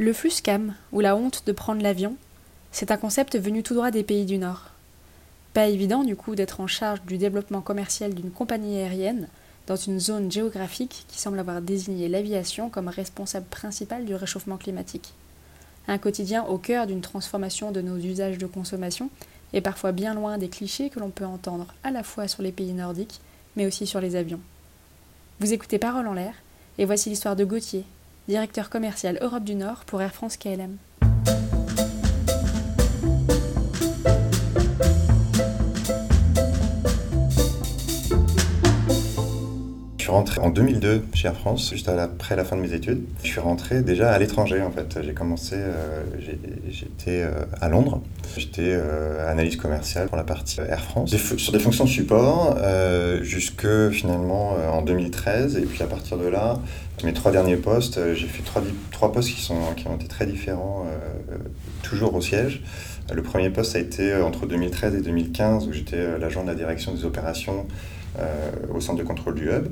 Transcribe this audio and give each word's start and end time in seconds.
Le 0.00 0.12
flux 0.12 0.40
cam, 0.44 0.76
ou 0.92 1.00
la 1.00 1.16
honte 1.16 1.42
de 1.44 1.50
prendre 1.50 1.82
l'avion, 1.82 2.14
c'est 2.70 2.92
un 2.92 2.96
concept 2.96 3.36
venu 3.36 3.64
tout 3.64 3.74
droit 3.74 3.90
des 3.90 4.04
pays 4.04 4.26
du 4.26 4.38
Nord. 4.38 4.70
Pas 5.54 5.66
évident 5.66 6.04
du 6.04 6.14
coup 6.14 6.36
d'être 6.36 6.60
en 6.60 6.68
charge 6.68 7.02
du 7.02 7.18
développement 7.18 7.62
commercial 7.62 8.14
d'une 8.14 8.30
compagnie 8.30 8.78
aérienne 8.78 9.26
dans 9.66 9.74
une 9.74 9.98
zone 9.98 10.30
géographique 10.30 11.04
qui 11.08 11.18
semble 11.18 11.40
avoir 11.40 11.60
désigné 11.60 12.08
l'aviation 12.08 12.70
comme 12.70 12.86
responsable 12.86 13.46
principal 13.46 14.04
du 14.04 14.14
réchauffement 14.14 14.56
climatique. 14.56 15.14
Un 15.88 15.98
quotidien 15.98 16.44
au 16.44 16.58
cœur 16.58 16.86
d'une 16.86 17.00
transformation 17.00 17.72
de 17.72 17.80
nos 17.80 17.96
usages 17.96 18.38
de 18.38 18.46
consommation 18.46 19.10
et 19.52 19.60
parfois 19.60 19.90
bien 19.90 20.14
loin 20.14 20.38
des 20.38 20.48
clichés 20.48 20.90
que 20.90 21.00
l'on 21.00 21.10
peut 21.10 21.26
entendre 21.26 21.74
à 21.82 21.90
la 21.90 22.04
fois 22.04 22.28
sur 22.28 22.44
les 22.44 22.52
pays 22.52 22.72
nordiques 22.72 23.20
mais 23.56 23.66
aussi 23.66 23.84
sur 23.84 24.00
les 24.00 24.14
avions. 24.14 24.40
Vous 25.40 25.52
écoutez 25.52 25.80
Parole 25.80 26.06
en 26.06 26.12
l'air 26.14 26.34
et 26.78 26.84
voici 26.84 27.10
l'histoire 27.10 27.34
de 27.34 27.44
Gauthier, 27.44 27.84
directeur 28.28 28.68
commercial 28.68 29.18
Europe 29.22 29.44
du 29.44 29.54
Nord 29.54 29.86
pour 29.86 30.02
Air 30.02 30.12
France 30.12 30.36
KLM. 30.36 30.76
Suis 40.08 40.14
rentré 40.14 40.40
en 40.40 40.48
2002 40.48 41.02
chez 41.12 41.28
Air 41.28 41.34
France, 41.34 41.68
juste 41.70 41.86
après 41.86 42.34
la 42.34 42.42
fin 42.42 42.56
de 42.56 42.62
mes 42.62 42.72
études. 42.72 43.02
Je 43.22 43.28
suis 43.28 43.40
rentré 43.40 43.82
déjà 43.82 44.10
à 44.10 44.18
l'étranger 44.18 44.62
en 44.62 44.70
fait. 44.70 45.00
J'ai 45.02 45.12
commencé, 45.12 45.56
euh, 45.58 46.02
j'étais 46.70 47.24
euh, 47.24 47.44
à 47.60 47.68
Londres. 47.68 48.00
J'étais 48.38 48.70
euh, 48.70 49.30
analyse 49.30 49.56
commerciale 49.56 50.08
pour 50.08 50.16
la 50.16 50.24
partie 50.24 50.60
Air 50.60 50.80
France, 50.80 51.14
sur 51.14 51.52
des 51.52 51.58
fonctions 51.58 51.86
support 51.86 52.56
jusque 53.20 53.90
finalement 53.90 54.56
en 54.72 54.80
2013. 54.80 55.58
Et 55.58 55.66
puis 55.66 55.82
à 55.82 55.86
partir 55.86 56.16
de 56.16 56.26
là, 56.26 56.58
mes 57.04 57.12
trois 57.12 57.30
derniers 57.30 57.56
postes, 57.56 58.00
j'ai 58.14 58.28
fait 58.28 58.42
trois, 58.90 59.12
postes 59.12 59.28
qui 59.28 59.52
ont 59.88 59.96
été 59.96 60.06
très 60.06 60.24
différents, 60.24 60.86
toujours 61.82 62.14
au 62.14 62.22
siège. 62.22 62.62
Le 63.12 63.22
premier 63.22 63.50
poste 63.50 63.76
a 63.76 63.78
été 63.78 64.14
entre 64.14 64.46
2013 64.46 64.94
et 64.94 65.02
2015 65.02 65.68
où 65.68 65.72
j'étais 65.74 66.18
l'agent 66.18 66.44
de 66.44 66.48
la 66.48 66.54
direction 66.54 66.94
des 66.94 67.04
opérations 67.04 67.66
au 68.74 68.80
centre 68.80 68.98
de 68.98 69.04
contrôle 69.06 69.34
du 69.34 69.48
hub. 69.48 69.68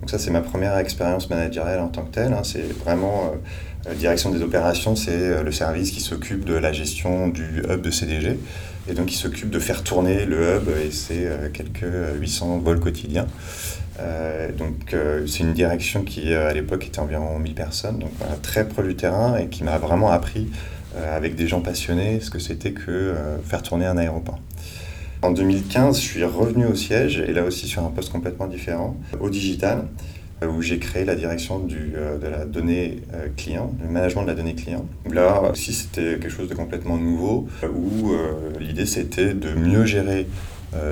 Donc 0.00 0.10
ça, 0.10 0.18
c'est 0.18 0.30
ma 0.30 0.40
première 0.40 0.76
expérience 0.78 1.28
managériale 1.28 1.80
en 1.80 1.88
tant 1.88 2.02
que 2.02 2.12
telle. 2.12 2.32
Hein. 2.32 2.42
C'est 2.44 2.72
vraiment 2.84 3.32
euh, 3.86 3.94
direction 3.94 4.30
des 4.30 4.42
opérations, 4.42 4.96
c'est 4.96 5.10
euh, 5.12 5.42
le 5.42 5.52
service 5.52 5.90
qui 5.90 6.00
s'occupe 6.00 6.44
de 6.44 6.54
la 6.54 6.72
gestion 6.72 7.28
du 7.28 7.62
hub 7.68 7.80
de 7.80 7.90
CDG 7.90 8.38
et 8.88 8.94
donc 8.94 9.06
qui 9.06 9.16
s'occupe 9.16 9.50
de 9.50 9.58
faire 9.58 9.82
tourner 9.82 10.24
le 10.24 10.56
hub 10.56 10.68
et 10.84 10.90
c'est 10.90 11.26
euh, 11.26 11.48
quelques 11.52 11.86
800 12.18 12.58
vols 12.58 12.80
quotidiens. 12.80 13.26
donc 14.56 14.94
c'est 15.26 15.40
une 15.40 15.52
direction 15.52 16.04
qui 16.04 16.32
à 16.32 16.52
l'époque 16.52 16.86
était 16.86 17.00
environ 17.00 17.38
1000 17.38 17.54
personnes, 17.54 17.98
donc 17.98 18.12
très 18.42 18.66
proche 18.66 18.86
du 18.86 18.94
terrain 18.94 19.36
et 19.36 19.48
qui 19.48 19.64
m'a 19.64 19.78
vraiment 19.78 20.10
appris 20.10 20.46
avec 20.96 21.34
des 21.34 21.48
gens 21.48 21.60
passionnés 21.60 22.20
ce 22.20 22.30
que 22.30 22.38
c'était 22.38 22.70
que 22.70 23.14
faire 23.44 23.62
tourner 23.62 23.86
un 23.86 23.98
aéroport. 23.98 24.38
En 25.20 25.32
2015, 25.32 25.96
je 25.96 26.00
suis 26.00 26.24
revenu 26.24 26.66
au 26.66 26.76
siège, 26.76 27.18
et 27.18 27.32
là 27.32 27.42
aussi 27.42 27.66
sur 27.66 27.84
un 27.84 27.90
poste 27.90 28.12
complètement 28.12 28.46
différent, 28.46 28.96
au 29.18 29.30
digital, 29.30 29.88
où 30.46 30.62
j'ai 30.62 30.78
créé 30.78 31.04
la 31.04 31.16
direction 31.16 31.66
euh, 31.72 32.18
de 32.18 32.26
la 32.28 32.44
donnée 32.44 33.02
euh, 33.14 33.26
client, 33.36 33.74
le 33.82 33.88
management 33.90 34.22
de 34.22 34.28
la 34.28 34.34
donnée 34.34 34.54
client. 34.54 34.86
Là 35.10 35.42
aussi, 35.50 35.72
c'était 35.72 36.20
quelque 36.20 36.28
chose 36.28 36.48
de 36.48 36.54
complètement 36.54 36.96
nouveau, 36.96 37.48
où 37.64 38.12
euh, 38.12 38.52
l'idée 38.60 38.86
c'était 38.86 39.34
de 39.34 39.54
mieux 39.54 39.84
gérer 39.84 40.28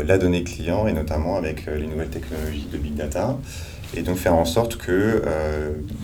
la 0.07 0.17
donnée 0.17 0.43
client, 0.43 0.87
et 0.87 0.95
notamment 0.95 1.37
avec 1.37 1.67
les 1.67 1.87
nouvelles 1.87 2.09
technologies 2.09 2.67
de 2.73 2.79
big 2.79 2.95
data, 2.95 3.39
et 3.95 4.01
donc 4.01 4.17
faire 4.17 4.35
en 4.35 4.47
sorte 4.47 4.77
que 4.79 5.23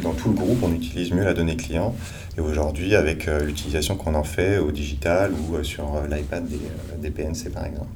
dans 0.03 0.13
tout 0.13 0.29
le 0.29 0.35
groupe, 0.35 0.59
on 0.63 0.75
utilise 0.75 1.11
mieux 1.11 1.25
la 1.25 1.33
donnée 1.33 1.57
client. 1.57 1.95
Et 2.37 2.43
aujourd'hui, 2.43 2.95
avec 2.95 3.31
l'utilisation 3.47 3.97
qu'on 3.97 4.15
en 4.15 4.25
fait 4.25 4.59
au 4.59 4.73
digital 4.73 5.33
ou 5.33 5.65
sur 5.65 6.03
l'iPad 6.07 6.47
des 7.01 7.11
PNC 7.11 7.51
par 7.51 7.65
exemple. 7.65 7.89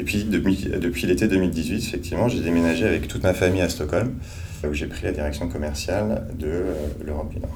Et 0.00 0.02
puis 0.02 0.24
depuis, 0.24 0.56
depuis 0.56 1.06
l'été 1.06 1.28
2018, 1.28 1.76
effectivement, 1.76 2.26
j'ai 2.26 2.40
déménagé 2.40 2.86
avec 2.86 3.06
toute 3.06 3.22
ma 3.22 3.34
famille 3.34 3.60
à 3.60 3.68
Stockholm, 3.68 4.14
où 4.66 4.72
j'ai 4.72 4.86
pris 4.86 5.04
la 5.04 5.12
direction 5.12 5.46
commerciale 5.46 6.26
de 6.38 6.46
euh, 6.46 6.74
l'Europe 7.04 7.28
du 7.28 7.38
Nord. 7.38 7.50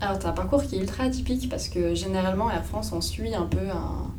Alors, 0.00 0.18
tu 0.18 0.24
as 0.24 0.30
un 0.30 0.32
parcours 0.32 0.62
qui 0.62 0.76
est 0.76 0.78
ultra 0.78 1.04
atypique 1.04 1.50
parce 1.50 1.68
que 1.68 1.94
généralement, 1.94 2.50
Air 2.50 2.64
France, 2.64 2.92
on 2.94 3.02
suit 3.02 3.34
un 3.34 3.44
peu 3.44 3.68
un, 3.68 4.10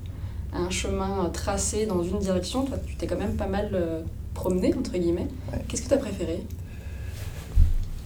un 0.54 0.70
chemin 0.70 1.32
tracé 1.34 1.88
dans 1.88 2.04
une 2.04 2.20
direction. 2.20 2.64
Toi, 2.64 2.78
tu 2.86 2.96
t'es 2.96 3.08
quand 3.08 3.18
même 3.18 3.36
pas 3.36 3.48
mal 3.48 3.72
euh, 3.74 4.04
promené, 4.36 4.76
entre 4.76 4.92
guillemets. 4.92 5.28
Qu'est-ce 5.68 5.82
que 5.82 5.88
tu 5.88 5.94
as 5.96 5.98
préféré? 5.98 6.44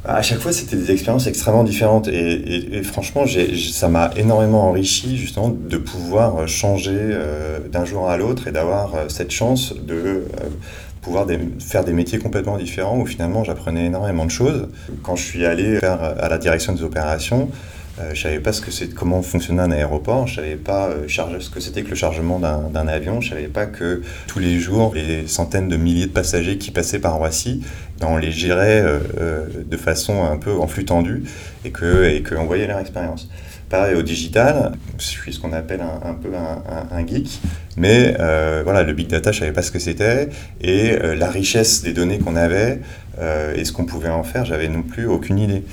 À 0.07 0.21
chaque 0.21 0.39
fois, 0.39 0.51
c'était 0.51 0.75
des 0.75 0.91
expériences 0.91 1.27
extrêmement 1.27 1.63
différentes. 1.63 2.07
Et, 2.07 2.81
franchement, 2.83 3.25
ça 3.71 3.88
m'a 3.88 4.11
énormément 4.16 4.69
enrichi, 4.69 5.17
justement, 5.17 5.49
de 5.49 5.77
pouvoir 5.77 6.47
changer 6.47 6.97
euh, 6.97 7.59
d'un 7.69 7.85
jour 7.85 8.09
à 8.09 8.17
l'autre 8.17 8.47
et 8.47 8.51
d'avoir 8.51 8.95
euh, 8.95 9.09
cette 9.09 9.31
chance 9.31 9.73
de 9.75 9.95
euh, 9.95 10.23
pouvoir 11.01 11.27
faire 11.59 11.83
des 11.83 11.93
métiers 11.93 12.19
complètement 12.19 12.57
différents 12.57 12.97
où 12.97 13.05
finalement 13.05 13.43
j'apprenais 13.43 13.85
énormément 13.85 14.25
de 14.25 14.31
choses. 14.31 14.67
Quand 15.03 15.16
je 15.16 15.23
suis 15.23 15.45
allé 15.45 15.77
faire 15.79 16.01
à 16.01 16.29
la 16.29 16.39
direction 16.39 16.73
des 16.73 16.81
opérations, 16.81 17.49
euh, 18.00 18.13
je 18.13 18.23
savais 18.23 18.39
pas 18.39 18.51
ce 18.51 18.59
que 18.59 18.72
c'est, 18.72 18.94
comment 18.94 19.22
fonctionnait 19.22 19.61
un 19.61 19.72
aéroport, 19.72 20.28
je 20.28 20.35
savais 20.35 20.57
pas 20.57 20.89
euh, 20.89 21.07
ce 21.07 21.50
que 21.50 21.61
c'était 21.61 21.83
que 21.83 21.91
le 21.91 21.95
chargement 21.95 22.39
d'un, 22.39 22.88
avion, 22.88 23.22
je 23.22 23.29
savais 23.29 23.47
pas 23.47 23.67
que 23.67 24.01
tous 24.28 24.39
les 24.39 24.59
jours, 24.59 24.94
les 24.94 25.28
centaines 25.28 25.69
de 25.69 25.78
milliers 25.78 26.07
de 26.07 26.11
passagers 26.11 26.57
qui 26.57 26.72
passaient 26.72 27.00
par 27.00 27.16
Roissy, 27.16 27.63
ben, 28.01 28.07
on 28.09 28.17
les 28.17 28.31
gérait 28.31 28.84
euh, 28.84 29.45
de 29.66 29.78
façon 29.78 30.25
un 30.25 30.35
peu 30.35 30.51
en 30.51 30.67
flux 30.67 30.84
tendu 30.84 31.23
et 31.63 31.72
qu'on 31.72 32.45
voyait 32.45 32.67
leur 32.67 32.79
expérience. 32.79 33.29
Pareil 33.69 33.95
au 33.95 34.01
digital, 34.01 34.73
je 34.97 35.03
suis 35.03 35.34
ce 35.34 35.39
qu'on 35.39 35.53
appelle 35.53 35.81
un, 35.81 36.13
peu 36.13 36.29
un, 36.35 37.07
geek, 37.07 37.39
mais 37.78 38.16
voilà, 38.63 38.84
le 38.84 38.94
big 38.94 39.07
data, 39.07 39.31
je 39.31 39.39
savais 39.39 39.53
pas 39.53 39.63
ce 39.63 39.72
que 39.72 39.79
c'était 39.79 40.29
et 40.61 40.95
la 41.17 41.31
richesse 41.31 41.81
des 41.81 41.91
données 41.91 42.19
qu'on 42.19 42.35
avait 42.35 42.81
et 43.55 43.66
ce 43.66 43.72
qu'on 43.72 43.85
pouvait 43.85 44.09
en 44.09 44.23
faire, 44.23 44.45
j'avais 44.45 44.67
non 44.67 44.84
plus 44.84 45.07
aucune 45.07 45.39
idée. 45.39 45.63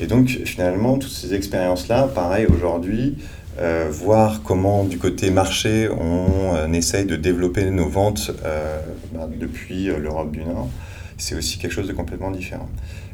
Et 0.00 0.06
donc 0.06 0.28
finalement, 0.44 0.96
toutes 0.96 1.12
ces 1.12 1.34
expériences-là, 1.34 2.08
pareil 2.14 2.46
aujourd'hui, 2.46 3.18
euh, 3.58 3.88
voir 3.90 4.42
comment 4.42 4.84
du 4.84 4.96
côté 4.96 5.30
marché 5.30 5.88
on 5.90 6.54
euh, 6.54 6.72
essaye 6.72 7.04
de 7.04 7.16
développer 7.16 7.68
nos 7.70 7.88
ventes 7.88 8.30
euh, 8.44 8.80
bah, 9.12 9.28
depuis 9.38 9.86
l'Europe 9.86 10.30
du 10.30 10.42
Nord, 10.44 10.70
c'est 11.18 11.34
aussi 11.34 11.58
quelque 11.58 11.72
chose 11.72 11.86
de 11.86 11.92
complètement 11.92 12.30
différent. 12.30 12.68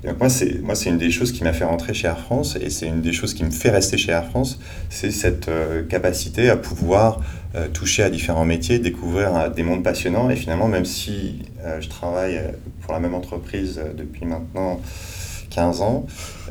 Et 0.05 0.07
donc 0.07 0.21
moi, 0.21 0.29
c'est, 0.29 0.63
moi, 0.63 0.77
c'est 0.77 0.91
une 0.91 0.99
des 0.99 1.11
choses 1.11 1.33
qui 1.33 1.43
m'a 1.43 1.53
fait 1.53 1.65
rentrer 1.65 1.93
chez 1.93 2.07
Air 2.07 2.21
France 2.21 2.57
et 2.61 2.71
c'est 2.71 2.87
une 2.87 3.01
des 3.01 3.13
choses 3.13 3.35
qui 3.35 3.43
me 3.43 3.51
fait 3.51 3.71
rester 3.71 3.99
chez 3.99 4.13
Air 4.13 4.27
France, 4.27 4.61
c'est 4.89 5.11
cette 5.11 5.51
capacité 5.89 6.49
à 6.51 6.57
pouvoir 6.57 7.21
toucher 7.73 8.05
à 8.05 8.11
différents 8.11 8.45
métiers, 8.45 8.79
découvrir 8.79 9.51
des 9.51 9.65
mondes 9.65 9.83
passionnants 9.83 10.31
et 10.31 10.37
finalement, 10.37 10.69
même 10.69 10.85
si 10.85 11.43
je 11.81 11.89
travaille 11.89 12.39
pour 12.83 12.93
la 12.93 13.01
même 13.01 13.15
entreprise 13.15 13.81
depuis 13.97 14.27
maintenant 14.27 14.81
15 15.57 15.81
ans, 15.81 16.05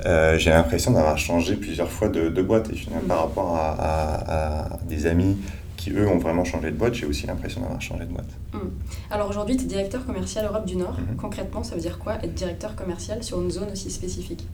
euh, 0.08 0.38
j'ai 0.40 0.50
l'impression 0.50 0.92
d'avoir 0.92 1.20
changé 1.20 1.56
plusieurs 1.56 1.92
fois 1.92 2.10
de, 2.10 2.42
boîte. 2.42 2.72
Et 2.74 2.76
finalement, 2.76 3.08
par 3.08 3.20
rapport 3.20 3.56
à, 3.56 4.80
des 4.90 5.06
amis 5.06 5.38
qui, 5.78 5.92
eux, 5.92 6.08
ont 6.08 6.18
vraiment 6.18 6.44
changé 6.44 6.72
de 6.72 6.76
boîte, 6.76 6.96
j'ai 6.96 7.06
aussi 7.06 7.28
l'impression 7.28 7.62
d'avoir 7.62 7.80
changé 7.82 8.06
de 8.06 8.12
boîte. 8.12 8.32
Hmm. 8.52 8.70
Alors 9.12 9.30
aujourd'hui, 9.30 9.58
tu 9.58 9.66
es 9.66 9.68
directeur 9.68 10.04
commercial 10.06 10.46
Europe 10.46 10.66
du 10.66 10.76
Nord. 10.76 10.98
Mhm. 10.98 11.18
Concrètement, 11.18 11.64
ça 11.64 11.76
veut 11.76 11.82
dire 11.82 12.00
quoi 12.00 12.16
être 12.24 12.34
directeur 12.34 12.76
commercial 12.76 13.22
sur 13.24 13.40
une 13.40 13.52
zone 13.52 13.70
aussi 13.72 13.92
spécifique? 13.92 14.48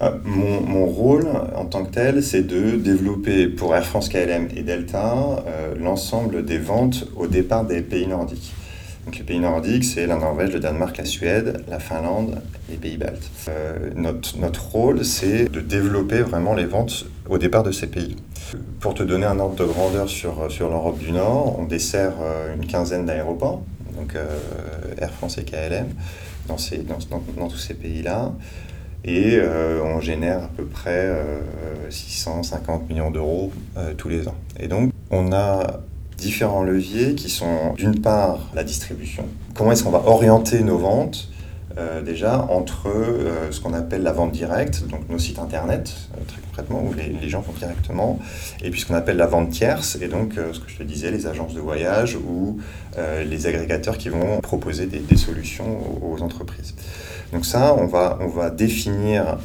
Ah, 0.00 0.12
mon, 0.24 0.86
rôle 0.86 1.26
en 1.56 1.66
tant 1.66 1.84
que 1.84 1.90
tel, 1.90 2.22
c'est 2.22 2.44
de 2.44 2.76
développer 2.76 3.48
pour 3.48 3.74
Air 3.74 3.84
France 3.84 4.08
KLM 4.08 4.48
et 4.56 4.62
Delta 4.62 5.42
euh, 5.46 5.74
l'ensemble 5.78 6.44
des 6.44 6.58
ventes 6.58 7.04
au 7.16 7.26
départ 7.26 7.64
des 7.64 7.82
pays 7.82 8.06
nordiques. 8.06 8.54
Donc 9.08 9.16
les 9.16 9.24
pays 9.24 9.40
nordiques, 9.40 9.84
c'est 9.84 10.06
la 10.06 10.16
Norvège, 10.16 10.52
le 10.52 10.60
Danemark, 10.60 10.98
la 10.98 11.06
Suède, 11.06 11.64
la 11.66 11.78
Finlande, 11.78 12.42
les 12.68 12.76
pays 12.76 12.98
baltes. 12.98 13.30
Euh, 13.48 13.88
notre, 13.96 14.36
notre 14.36 14.70
rôle, 14.70 15.02
c'est 15.02 15.48
de 15.48 15.60
développer 15.62 16.20
vraiment 16.20 16.52
les 16.52 16.66
ventes 16.66 17.06
au 17.26 17.38
départ 17.38 17.62
de 17.62 17.72
ces 17.72 17.86
pays. 17.86 18.16
Pour 18.80 18.92
te 18.92 19.02
donner 19.02 19.24
un 19.24 19.38
ordre 19.38 19.54
de 19.54 19.64
grandeur 19.64 20.10
sur, 20.10 20.52
sur 20.52 20.68
l'Europe 20.68 20.98
du 20.98 21.12
Nord, 21.12 21.58
on 21.58 21.64
dessert 21.64 22.16
euh, 22.20 22.54
une 22.54 22.66
quinzaine 22.66 23.06
d'aéroports, 23.06 23.62
donc 23.96 24.14
euh, 24.14 24.26
Air 24.98 25.10
France 25.12 25.38
et 25.38 25.44
KLM, 25.44 25.86
dans, 26.46 26.58
ces, 26.58 26.76
dans, 26.76 26.98
tous 27.48 27.56
ces 27.56 27.72
pays-là. 27.72 28.34
Et 29.06 29.40
on 29.40 30.00
génère 30.00 30.44
à 30.44 30.50
peu 30.54 30.66
près 30.66 31.08
650 31.88 32.90
millions 32.90 33.10
d'euros 33.10 33.52
tous 33.96 34.08
les 34.10 34.28
ans. 34.28 34.34
Et 34.58 34.66
donc, 34.66 34.92
on 35.10 35.32
a 35.32 35.80
différents 36.18 36.64
leviers 36.64 37.14
qui 37.14 37.30
sont 37.30 37.74
d'une 37.76 38.00
part 38.00 38.50
la 38.54 38.64
distribution. 38.64 39.24
Comment 39.54 39.72
est-ce 39.72 39.84
qu'on 39.84 39.90
va 39.90 40.02
orienter 40.06 40.60
nos 40.60 40.78
ventes 40.78 41.30
euh, 41.78 42.02
déjà 42.02 42.44
entre 42.50 42.88
euh, 42.88 43.52
ce 43.52 43.60
qu'on 43.60 43.72
appelle 43.72 44.02
la 44.02 44.12
vente 44.12 44.32
directe, 44.32 44.88
donc 44.88 45.08
nos 45.08 45.18
sites 45.18 45.38
internet, 45.38 45.94
euh, 46.14 46.20
très 46.26 46.40
concrètement, 46.40 46.82
où 46.82 46.92
les, 46.92 47.28
gens 47.28 47.40
vont 47.40 47.52
directement, 47.52 48.18
et 48.64 48.70
puis 48.70 48.80
ce 48.80 48.86
qu'on 48.86 48.96
appelle 48.96 49.16
la 49.16 49.26
vente 49.26 49.50
tierce, 49.50 49.96
et 50.00 50.08
donc 50.08 50.32
ce 50.34 50.58
que 50.58 50.68
je 50.68 50.76
te 50.76 50.82
disais, 50.82 51.12
les 51.12 51.28
agences 51.28 51.54
de 51.54 51.60
voyage 51.60 52.16
ou 52.16 52.58
les 53.24 53.46
agrégateurs 53.46 53.96
qui 53.96 54.08
vont 54.08 54.40
proposer 54.40 54.86
des, 54.86 55.16
solutions 55.16 55.78
aux, 56.02 56.20
entreprises. 56.22 56.74
Donc 57.32 57.44
ça, 57.44 57.74
on 57.74 57.86
va, 57.86 58.18
on 58.20 58.28
va 58.28 58.50
définir 58.50 59.36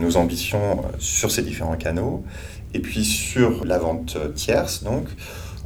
nos 0.00 0.16
ambitions 0.16 0.82
sur 0.98 1.30
ces 1.30 1.42
différents 1.42 1.76
canaux, 1.76 2.24
et 2.74 2.80
puis 2.80 3.04
sur 3.04 3.64
la 3.64 3.78
vente 3.78 4.16
tierce, 4.34 4.82
donc, 4.82 5.06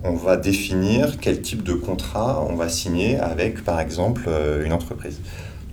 on 0.05 0.15
va 0.15 0.37
définir 0.37 1.19
quel 1.21 1.41
type 1.41 1.63
de 1.63 1.75
contrat 1.75 2.45
on 2.49 2.57
va 2.57 2.69
signer 2.69 3.19
avec, 3.19 3.65
par 3.65 3.81
exemple, 3.81 4.29
une 4.65 4.73
entreprise. 4.73 5.21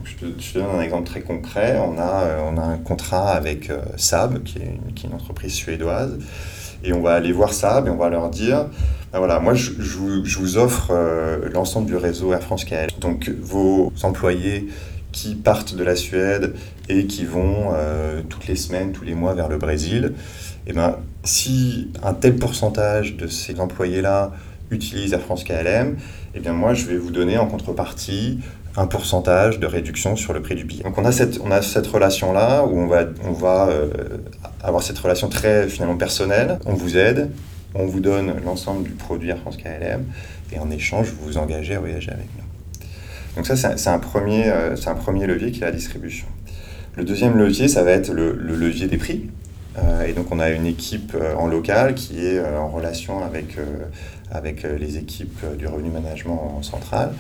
Je 0.04 0.28
te, 0.28 0.58
donne 0.58 0.76
un 0.78 0.82
exemple 0.82 1.08
très 1.08 1.22
concret. 1.22 1.80
On 1.80 1.98
a, 1.98 2.24
euh, 2.24 2.50
on 2.52 2.58
a 2.58 2.64
un 2.64 2.78
contrat 2.78 3.32
avec 3.32 3.70
euh, 3.70 3.82
Saab, 3.98 4.44
qui 4.44 4.60
est, 4.60 5.04
une, 5.04 5.14
entreprise 5.14 5.54
suédoise, 5.54 6.18
et 6.84 6.94
on 6.94 7.02
va 7.02 7.14
aller 7.14 7.32
voir 7.32 7.54
Saab 7.54 7.88
et 7.88 7.90
on 7.90 7.98
va 7.98 8.10
leur 8.10 8.30
dire 8.30 8.66
ben 9.12 9.18
voilà, 9.20 9.40
moi 9.40 9.56
je, 9.56 9.72
vous, 9.72 10.58
offre 10.58 10.92
euh, 10.92 11.50
l'ensemble 11.52 11.88
du 11.88 11.96
réseau 11.96 12.32
Air 12.32 12.42
France 12.42 12.64
KL. 12.64 12.90
Donc 13.02 13.30
vos 13.30 13.92
employés 14.04 14.68
qui 15.12 15.36
partent 15.36 15.76
de 15.76 15.84
la 15.84 15.96
Suède 15.96 16.54
et 16.88 17.08
qui 17.08 17.26
vont 17.26 17.74
toutes 18.30 18.48
les 18.48 18.56
semaines, 18.56 18.92
tous 18.92 19.04
les 19.04 19.16
mois 19.16 19.34
vers 19.34 19.50
le 19.50 19.58
Brésil, 19.58 20.14
eh 20.68 20.74
ben, 20.74 20.98
si 21.24 21.92
un 22.04 22.14
tel 22.14 22.36
pourcentage 22.36 23.18
de 23.18 23.28
ces 23.28 23.60
employés-là 23.60 24.32
utilisent 24.72 25.14
Air 25.14 25.22
France 25.22 25.44
KLM, 25.44 25.98
eh 26.36 26.40
bien 26.40 26.54
moi 26.54 26.74
je 26.74 26.86
vais 26.86 26.98
vous 26.98 27.12
donner 27.12 27.38
en 27.38 27.48
contrepartie 27.48 28.40
un 28.78 28.88
pourcentage 28.88 29.60
de 29.60 29.66
réduction 29.66 30.16
sur 30.16 30.34
le 30.34 30.42
prix 30.42 30.56
du 30.56 30.64
billet. 30.64 30.84
Donc 30.84 30.98
on 30.98 31.06
a 31.06 31.12
cette, 31.12 31.40
on 31.44 31.52
a 31.52 31.62
cette 31.62 31.88
relation-là 31.88 32.64
où 32.66 32.80
on 32.80 32.88
va, 32.88 33.06
on 33.28 33.34
va 33.34 33.70
euh, 33.70 33.90
avoir 34.62 34.84
cette 34.84 35.00
relation 35.00 35.28
très 35.28 35.68
finalement 35.68 35.98
personnelle. 35.98 36.60
On 36.66 36.74
vous 36.74 36.98
aide, 36.98 37.30
on 37.74 37.86
vous 37.86 38.00
donne 38.00 38.36
l'ensemble 38.46 38.84
du 38.84 38.92
produit 38.92 39.30
Air 39.30 39.40
France 39.40 39.58
KLM 39.58 40.06
et 40.52 40.60
en 40.60 40.70
échange, 40.72 41.08
vous 41.08 41.26
vous 41.26 41.38
engagez 41.38 41.76
à 41.76 41.80
voyager 41.80 42.12
avec 42.12 42.28
nous. 42.38 42.44
Donc 43.36 43.46
ça, 43.46 43.56
c'est 43.56 43.90
un, 43.90 44.00
premier, 44.00 44.50
euh, 44.50 44.76
un 44.86 44.96
premier 44.96 45.28
levier 45.28 45.52
qui 45.52 45.62
est 45.62 45.66
la 45.66 45.72
distribution. 45.72 46.28
Le 46.96 47.04
deuxième 47.04 47.38
levier, 47.38 47.68
ça 47.68 47.84
va 47.84 47.92
être 47.92 48.12
le, 48.12 48.34
levier 48.34 48.88
des 48.88 48.98
prix. 48.98 49.30
Euh, 49.78 50.06
et 50.06 50.14
donc 50.14 50.32
on 50.32 50.40
a 50.40 50.50
une 50.50 50.66
équipe 50.66 51.16
en 51.38 51.48
local 51.48 51.96
qui 51.96 52.26
est 52.26 52.40
en 52.40 52.70
relation 52.70 53.24
avec, 53.24 53.58
avec 54.32 54.64
les 54.64 54.98
équipes 54.98 55.46
du 55.58 55.68
revenu 55.68 55.90
management 55.90 56.58
en 56.58 56.64
centrale 56.64 57.14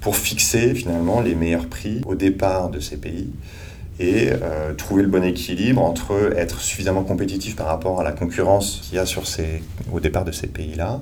pour 0.00 0.16
fixer 0.16 0.74
finalement 0.74 1.20
les 1.20 1.34
meilleurs 1.34 1.68
prix 1.68 2.02
au 2.06 2.16
départ 2.16 2.70
de 2.70 2.80
ces 2.80 2.96
pays 2.96 3.30
et 4.00 4.30
euh, 4.30 4.74
trouver 4.74 5.02
le 5.02 5.08
bon 5.08 5.22
équilibre 5.22 5.80
entre 5.80 6.32
être 6.36 6.60
suffisamment 6.60 7.04
compétitif 7.04 7.56
par 7.56 7.66
rapport 7.66 8.00
à 8.00 8.04
la 8.04 8.12
concurrence 8.12 8.80
qu'il 8.82 8.96
y 8.96 8.98
a 8.98 9.06
sur 9.06 9.26
ces, 9.26 9.62
au 9.92 10.00
départ 10.00 10.24
de 10.24 10.32
ces 10.32 10.48
pays-là, 10.48 11.00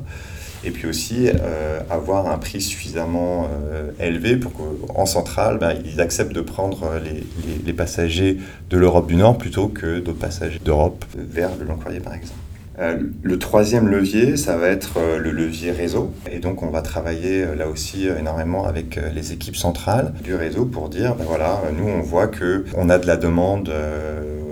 et 0.65 0.71
puis 0.71 0.89
aussi 0.89 1.29
euh, 1.29 1.81
avoir 1.91 2.31
un 2.31 2.39
prix 2.39 2.61
suffisamment 2.61 3.49
euh, 3.73 3.91
élevé 4.01 4.37
pour 4.37 4.53
qu'en 4.53 5.07
centrale, 5.07 5.59
ben, 5.59 5.75
ils 5.85 6.01
acceptent 6.01 6.33
de 6.33 6.41
prendre 6.41 6.93
les, 7.03 7.25
les 7.65 7.73
passagers 7.73 8.39
de 8.69 8.77
l'Europe 8.79 9.09
du 9.09 9.17
Nord 9.17 9.39
plutôt 9.39 9.69
que 9.69 10.01
d'autres 10.01 10.19
passagers 10.19 10.61
d'Europe 10.65 11.05
vers 11.17 11.51
le 11.59 11.65
long 11.67 11.77
courrier 11.77 12.01
par 12.01 12.15
exemple. 12.15 12.35
Euh, 12.81 12.97
le 13.23 13.39
troisième 13.39 13.89
levier, 13.89 14.39
ça 14.39 14.57
va 14.57 14.69
être 14.69 14.95
euh, 14.97 15.19
le 15.19 15.33
levier 15.33 15.71
réseau. 15.71 16.13
Et 16.33 16.39
donc, 16.39 16.63
on 16.63 16.71
va 16.71 16.81
travailler 16.81 17.43
euh, 17.43 17.55
là 17.55 17.69
aussi 17.69 18.07
énormément 18.07 18.65
avec 18.65 18.99
les 19.15 19.33
équipes 19.33 19.57
centrales 19.57 20.15
du 20.25 20.35
réseau 20.35 20.65
pour 20.65 20.89
dire, 20.89 21.15
ben 21.15 21.25
voilà, 21.27 21.61
nous, 21.77 21.87
on 21.87 22.01
voit 22.01 22.29
que 22.29 22.65
on 22.77 22.89
a 22.89 22.99
de 22.99 23.07
la 23.07 23.17
demande 23.19 23.71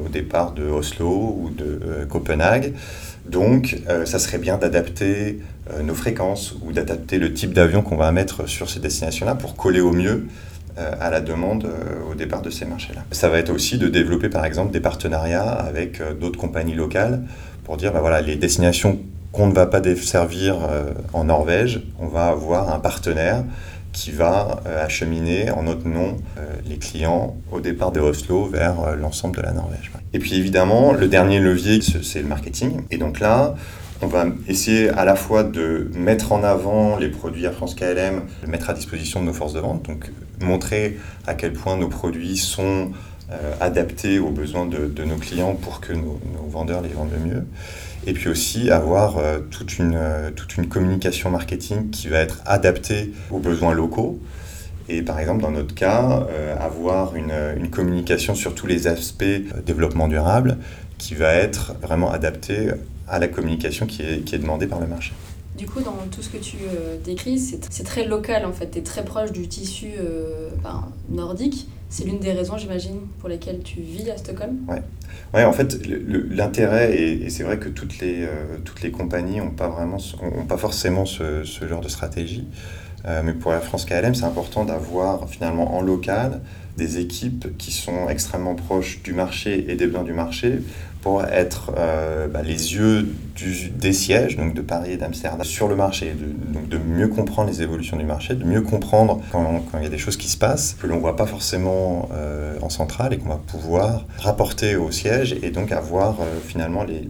au 0.04 0.08
départ 0.08 0.52
de 0.52 0.64
Oslo 0.64 1.38
ou 1.40 1.50
de 1.50 2.04
Copenhague. 2.08 2.74
Donc, 3.26 3.78
ça 4.04 4.18
serait 4.18 4.38
bien 4.38 4.56
d'adapter 4.56 5.40
nos 5.82 5.94
fréquences 5.94 6.54
ou 6.62 6.72
d'adapter 6.72 7.18
le 7.18 7.32
type 7.32 7.52
d'avion 7.52 7.82
qu'on 7.82 7.96
va 7.96 8.10
mettre 8.12 8.48
sur 8.48 8.70
ces 8.70 8.80
destinations-là 8.80 9.34
pour 9.34 9.56
coller 9.56 9.80
au 9.80 9.92
mieux 9.92 10.26
à 10.76 11.10
la 11.10 11.20
demande 11.20 11.68
au 12.10 12.14
départ 12.14 12.40
de 12.40 12.50
ces 12.50 12.64
marchés-là. 12.64 13.04
Ça 13.10 13.28
va 13.28 13.38
être 13.38 13.50
aussi 13.50 13.78
de 13.78 13.88
développer 13.88 14.28
par 14.28 14.44
exemple 14.44 14.72
des 14.72 14.80
partenariats 14.80 15.50
avec 15.50 16.00
d'autres 16.18 16.38
compagnies 16.38 16.74
locales 16.74 17.24
pour 17.64 17.76
dire, 17.76 17.92
ben 17.92 18.00
voilà, 18.00 18.22
les 18.22 18.36
destinations 18.36 18.98
qu'on 19.32 19.46
ne 19.46 19.52
va 19.52 19.66
pas 19.66 19.80
desservir 19.80 20.56
euh, 20.70 20.92
en 21.12 21.24
Norvège, 21.24 21.82
on 21.98 22.06
va 22.06 22.28
avoir 22.28 22.72
un 22.74 22.80
partenaire 22.80 23.44
qui 23.92 24.10
va 24.10 24.60
euh, 24.66 24.84
acheminer 24.84 25.50
en 25.50 25.64
notre 25.64 25.86
nom 25.86 26.16
euh, 26.38 26.46
les 26.66 26.78
clients 26.78 27.36
au 27.52 27.60
départ 27.60 27.92
de 27.92 28.00
Oslo 28.00 28.46
vers 28.46 28.96
l'ensemble 28.96 29.36
de 29.36 29.42
la 29.42 29.52
Norvège. 29.52 29.92
Et 30.12 30.18
puis 30.18 30.34
évidemment, 30.36 30.92
le 30.92 31.08
dernier 31.08 31.40
levier, 31.40 31.80
c'est 31.82 32.22
le 32.22 32.28
marketing. 32.28 32.82
Et 32.90 32.96
donc 32.96 33.20
là, 33.20 33.54
on 34.00 34.06
va 34.06 34.26
essayer 34.46 34.90
à 34.90 35.04
la 35.04 35.16
fois 35.16 35.42
de 35.42 35.90
mettre 35.94 36.32
en 36.32 36.44
avant 36.44 36.96
les 36.96 37.08
produits 37.08 37.46
à 37.46 37.50
France 37.50 37.74
KLM, 37.74 38.22
de 38.42 38.50
mettre 38.50 38.70
à 38.70 38.74
disposition 38.74 39.20
de 39.20 39.26
nos 39.26 39.32
forces 39.32 39.54
de 39.54 39.60
vente, 39.60 39.84
donc 39.84 40.10
montrer 40.40 40.98
à 41.26 41.34
quel 41.34 41.52
point 41.52 41.76
nos 41.76 41.88
produits 41.88 42.36
sont 42.36 42.92
euh, 43.30 43.52
adaptés 43.60 44.18
aux 44.18 44.30
besoins 44.30 44.66
de, 44.66 45.04
nos 45.04 45.16
clients 45.16 45.54
pour 45.54 45.80
que 45.80 45.92
nos, 45.92 46.20
vendeurs 46.48 46.80
les 46.80 46.90
vendent 46.90 47.10
mieux. 47.24 47.44
Et 48.06 48.12
puis 48.12 48.28
aussi 48.28 48.70
avoir 48.70 49.18
euh, 49.18 49.40
toute, 49.50 49.78
une, 49.78 49.96
euh, 49.96 50.30
toute 50.30 50.56
une 50.56 50.68
communication 50.68 51.30
marketing 51.30 51.90
qui 51.90 52.08
va 52.08 52.20
être 52.20 52.40
adaptée 52.46 53.12
aux 53.30 53.38
besoins 53.38 53.74
locaux. 53.74 54.20
Et 54.88 55.02
par 55.02 55.18
exemple, 55.18 55.42
dans 55.42 55.50
notre 55.50 55.74
cas, 55.74 56.26
avoir 56.58 57.14
une, 57.14 57.34
une, 57.58 57.68
communication 57.68 58.34
sur 58.34 58.54
tous 58.54 58.66
les 58.66 58.86
aspects 58.86 59.22
développement 59.66 60.08
durable 60.08 60.56
qui 60.96 61.14
va 61.14 61.34
être 61.34 61.74
vraiment 61.82 62.10
adaptée 62.10 62.70
à 63.08 63.18
la 63.18 63.28
communication 63.28 63.86
qui 63.86 64.02
est, 64.02 64.24
qui 64.24 64.34
est 64.34 64.38
demandée 64.38 64.66
par 64.66 64.80
le 64.80 64.86
marché. 64.86 65.12
Du 65.56 65.66
coup, 65.66 65.80
dans 65.80 65.96
tout 66.12 66.22
ce 66.22 66.28
que 66.28 66.36
tu 66.36 66.56
décris, 67.04 67.38
c'est 67.38 67.82
très 67.82 68.04
local 68.04 68.46
en 68.46 68.52
fait, 68.52 68.70
tu 68.70 68.78
es 68.78 68.82
très 68.82 69.04
proche 69.04 69.32
du 69.32 69.48
tissu 69.48 69.88
ben, 70.62 70.84
nordique. 71.08 71.66
C'est 71.90 72.04
l'une 72.04 72.18
des 72.18 72.32
raisons, 72.32 72.58
j'imagine, 72.58 73.00
pour 73.18 73.30
lesquelles 73.30 73.60
tu 73.62 73.80
vis 73.80 74.10
à 74.10 74.18
Stockholm? 74.18 74.58
Ouais, 74.68 74.82
ouais 75.32 75.44
en 75.44 75.52
fait, 75.52 75.78
l'intérêt, 75.86 76.94
et, 76.94 77.30
c'est 77.30 77.44
vrai 77.44 77.58
que 77.58 77.70
toutes 77.70 77.98
les, 77.98 78.24
euh, 78.24 78.58
toutes 78.64 78.82
les 78.82 78.90
compagnies 78.90 79.38
n'ont 79.38 79.50
pas, 79.50 79.68
vraiment, 79.68 79.96
ont 80.20 80.44
pas 80.44 80.58
forcément 80.58 81.06
ce, 81.06 81.44
ce 81.44 81.66
genre 81.66 81.80
de 81.80 81.88
stratégie. 81.88 82.46
Euh, 83.06 83.22
mais 83.24 83.32
pour 83.32 83.52
la 83.52 83.60
France 83.60 83.86
KLM, 83.86 84.14
c'est 84.14 84.24
important 84.24 84.64
d'avoir 84.64 85.30
finalement 85.30 85.76
en 85.76 85.80
local 85.80 86.42
des 86.76 86.98
équipes 86.98 87.56
qui 87.56 87.72
sont 87.72 88.08
extrêmement 88.08 88.54
proches 88.54 89.02
du 89.02 89.14
marché 89.14 89.70
et 89.70 89.74
des 89.74 89.86
besoins 89.86 90.04
du 90.04 90.12
marché 90.12 90.60
pour 91.02 91.24
être 91.24 91.72
euh, 91.76 92.26
bah, 92.28 92.42
les 92.42 92.74
yeux 92.74 93.08
des 93.76 93.92
sièges, 93.92 94.36
donc 94.36 94.54
de 94.54 94.62
Paris 94.62 94.92
et 94.92 94.96
d'Amsterdam, 94.96 95.44
sur 95.44 95.68
le 95.68 95.76
marché, 95.76 96.12
de, 96.14 96.78
mieux 96.78 97.06
comprendre 97.06 97.48
les 97.48 97.62
évolutions 97.62 97.96
du 97.96 98.04
marché, 98.04 98.34
de 98.34 98.44
mieux 98.44 98.62
comprendre 98.62 99.20
quand, 99.30 99.62
il 99.74 99.84
y 99.84 99.86
a 99.86 99.90
des 99.90 99.98
choses 99.98 100.16
qui 100.16 100.28
se 100.28 100.36
passent, 100.36 100.76
que 100.80 100.88
l'on 100.88 100.96
ne 100.96 101.00
voit 101.00 101.14
pas 101.14 101.26
forcément 101.26 102.08
euh, 102.12 102.58
en 102.62 102.68
centrale 102.68 103.14
et 103.14 103.18
qu'on 103.18 103.28
va 103.28 103.40
pouvoir 103.46 104.06
rapporter 104.18 104.74
au 104.74 104.90
siège 104.90 105.36
et 105.42 105.50
donc 105.50 105.70
avoir 105.70 106.20
euh, 106.20 106.24
finalement 106.44 106.82
les, 106.82 107.08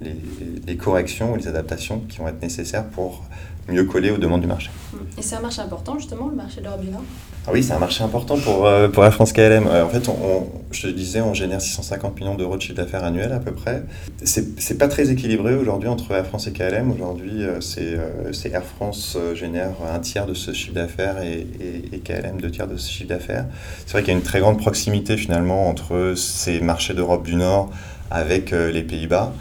les 0.67 0.77
corrections 0.77 1.33
ou 1.33 1.37
les 1.37 1.49
adaptations 1.49 2.01
qui 2.09 2.19
vont 2.19 2.29
être 2.29 2.43
nécessaires 2.43 2.85
pour 2.85 3.25
mieux 3.69 3.85
coller 3.85 4.11
aux 4.11 4.19
demandes 4.19 4.41
du 4.41 4.47
marché. 4.47 4.71
Et 5.17 5.23
c'est 5.23 5.37
un 5.37 5.41
marché 5.41 5.61
important 5.61 5.99
justement, 5.99 6.29
le 6.29 6.37
marché 6.37 6.61
de 6.61 6.67
l'Europe 6.67 6.81
du 6.81 6.91
Nord 6.91 7.03
ah 7.49 7.51
oui, 7.55 7.63
c'est 7.63 7.73
un 7.73 7.79
marché 7.79 8.05
important 8.05 8.37
pour, 8.37 8.67
euh, 8.67 8.89
pour 8.89 9.03
la 9.03 9.11
France 9.11 9.33
KLM. 9.33 9.67
Euh, 9.69 9.83
en 9.83 9.89
fait, 9.89 10.07
on, 10.11 10.49
je 10.71 10.83
te 10.83 10.87
disais, 10.89 11.23
on 11.23 11.33
génère 11.33 11.63
650 11.63 12.21
millions 12.21 12.35
d'euros 12.35 12.59
de 12.59 12.61
chiffre 12.61 12.75
d'affaires 12.75 13.05
annuel 13.05 13.33
à 13.33 13.39
peu 13.39 13.53
près. 13.53 13.85
C'est 14.23 14.77
pas 14.77 14.87
très 14.87 15.11
équilibré 15.11 15.55
aujourd'hui 15.55 15.89
entre 15.89 16.13
Air 16.13 16.27
France 16.27 16.47
et 16.47 16.53
KLM. 16.53 16.91
Aujourd'hui, 16.91 17.45
euh, 17.45 17.63
c'est 17.63 18.53
Air 18.53 18.65
France 18.65 19.17
génère 19.33 19.71
un 19.91 19.99
tiers 19.99 20.27
de 20.27 20.35
ce 20.35 20.53
chiffre 20.53 20.75
d'affaires 20.75 21.23
et, 21.23 21.47
et, 21.59 21.95
et, 21.95 21.99
KLM 22.01 22.39
deux 22.39 22.51
tiers 22.51 22.69
de 22.69 22.77
ce 22.77 22.91
chiffre 22.91 23.09
d'affaires. 23.09 23.47
C'est 23.87 23.93
vrai 23.93 24.03
qu'il 24.03 24.13
y 24.13 24.15
a 24.15 24.19
une 24.19 24.25
très 24.25 24.41
grande 24.41 24.59
proximité 24.59 25.17
finalement 25.17 25.71
entre 25.71 26.13
ces 26.17 26.61
marchés 26.61 26.93
d'Europe 26.93 27.25
du 27.25 27.37
Nord 27.37 27.71
avec 28.11 28.51
les 28.51 28.83
Pays-Bas. 28.83 29.33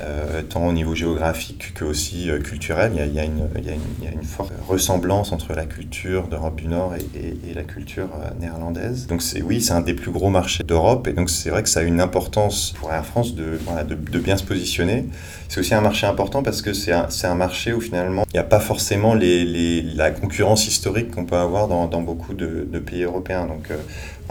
Euh, 0.00 0.42
tant 0.42 0.66
au 0.66 0.72
niveau 0.72 0.94
géographique 0.96 1.72
que 1.74 1.84
aussi 1.84 2.28
culturel. 2.42 2.92
Il 2.96 3.14
y, 3.14 3.20
a, 3.20 3.24
une, 3.24 4.22
forte 4.24 4.52
ressemblance 4.66 5.30
entre 5.30 5.52
la 5.54 5.66
culture 5.66 6.26
d'Europe 6.26 6.56
du 6.56 6.66
Nord 6.66 6.94
et, 6.96 7.54
la 7.54 7.62
culture 7.62 8.08
euh, 8.14 8.30
néerlandaise. 8.40 9.06
Donc 9.06 9.22
oui, 9.44 9.60
c'est 9.60 9.72
un 9.72 9.82
des 9.82 9.94
plus 9.94 10.10
gros 10.10 10.30
marchés 10.30 10.64
d'Europe 10.64 11.06
et 11.06 11.12
donc 11.12 11.30
c'est 11.30 11.50
vrai 11.50 11.62
que 11.62 11.68
ça 11.68 11.80
a 11.80 11.82
une 11.84 12.00
importance 12.00 12.74
pour 12.76 12.92
Air 12.92 13.06
France 13.06 13.36
de, 13.36 13.58
bien 14.18 14.36
se 14.36 14.42
positionner. 14.42 15.06
C'est 15.48 15.60
aussi 15.60 15.74
un 15.74 15.80
marché 15.80 16.06
important 16.06 16.42
parce 16.42 16.60
que 16.60 16.72
c'est 16.72 16.92
un, 16.92 17.34
marché 17.34 17.72
où 17.72 17.80
finalement 17.80 18.24
il 18.30 18.34
n'y 18.34 18.40
a 18.40 18.44
pas 18.44 18.60
forcément 18.60 19.14
la 19.14 20.10
concurrence 20.10 20.66
historique 20.66 21.12
qu'on 21.12 21.24
peut 21.24 21.36
avoir 21.36 21.68
dans, 21.68 22.02
beaucoup 22.02 22.34
de, 22.34 22.66
de, 22.68 22.78
pays 22.80 23.04
européens. 23.04 23.46
Donc 23.46 23.70